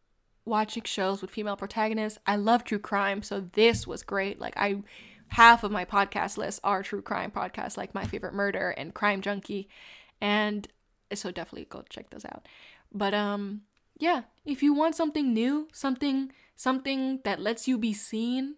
[0.45, 2.19] watching shows with female protagonists.
[2.27, 4.41] I love true crime, so this was great.
[4.41, 4.83] Like I
[5.29, 9.21] half of my podcast list are true crime podcasts like My Favorite Murder and Crime
[9.21, 9.69] Junkie.
[10.21, 10.69] And
[11.13, 12.47] so definitely go check those out.
[12.93, 13.63] But um
[13.99, 18.57] yeah, if you want something new, something something that lets you be seen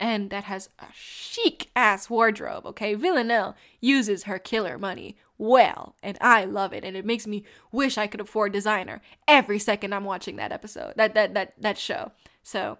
[0.00, 2.94] and that has a chic ass wardrobe, okay?
[2.94, 7.98] Villanelle uses her killer money well, and I love it, and it makes me wish
[7.98, 12.12] I could afford designer every second I'm watching that episode, that that that that show.
[12.42, 12.78] So,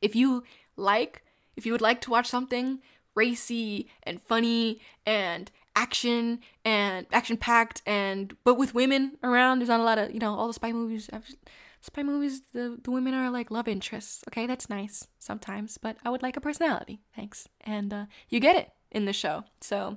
[0.00, 0.44] if you
[0.76, 1.22] like,
[1.54, 2.80] if you would like to watch something
[3.14, 9.80] racy and funny and action and action packed and but with women around, there's not
[9.80, 11.10] a lot of you know all the spy movies
[11.82, 14.22] spy movies, the, the women are like love interests.
[14.28, 17.00] Okay, that's nice sometimes, but I would like a personality.
[17.14, 17.48] Thanks.
[17.60, 19.44] And uh, you get it in the show.
[19.60, 19.96] So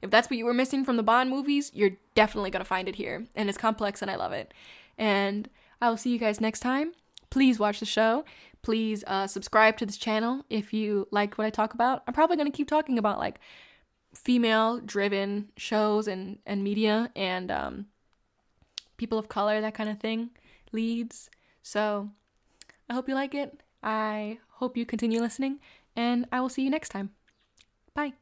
[0.00, 2.88] if that's what you were missing from the Bond movies, you're definitely going to find
[2.88, 3.26] it here.
[3.34, 4.54] And it's complex and I love it.
[4.96, 5.48] And
[5.80, 6.92] I will see you guys next time.
[7.30, 8.24] Please watch the show.
[8.62, 12.04] Please uh, subscribe to this channel if you like what I talk about.
[12.06, 13.40] I'm probably going to keep talking about like
[14.14, 17.86] female driven shows and, and media and um,
[18.96, 20.30] people of color, that kind of thing
[20.74, 21.30] leads.
[21.62, 22.10] So
[22.88, 23.62] I hope you like it.
[23.82, 25.60] I hope you continue listening,
[25.96, 27.10] and I will see you next time.
[27.94, 28.14] Bye.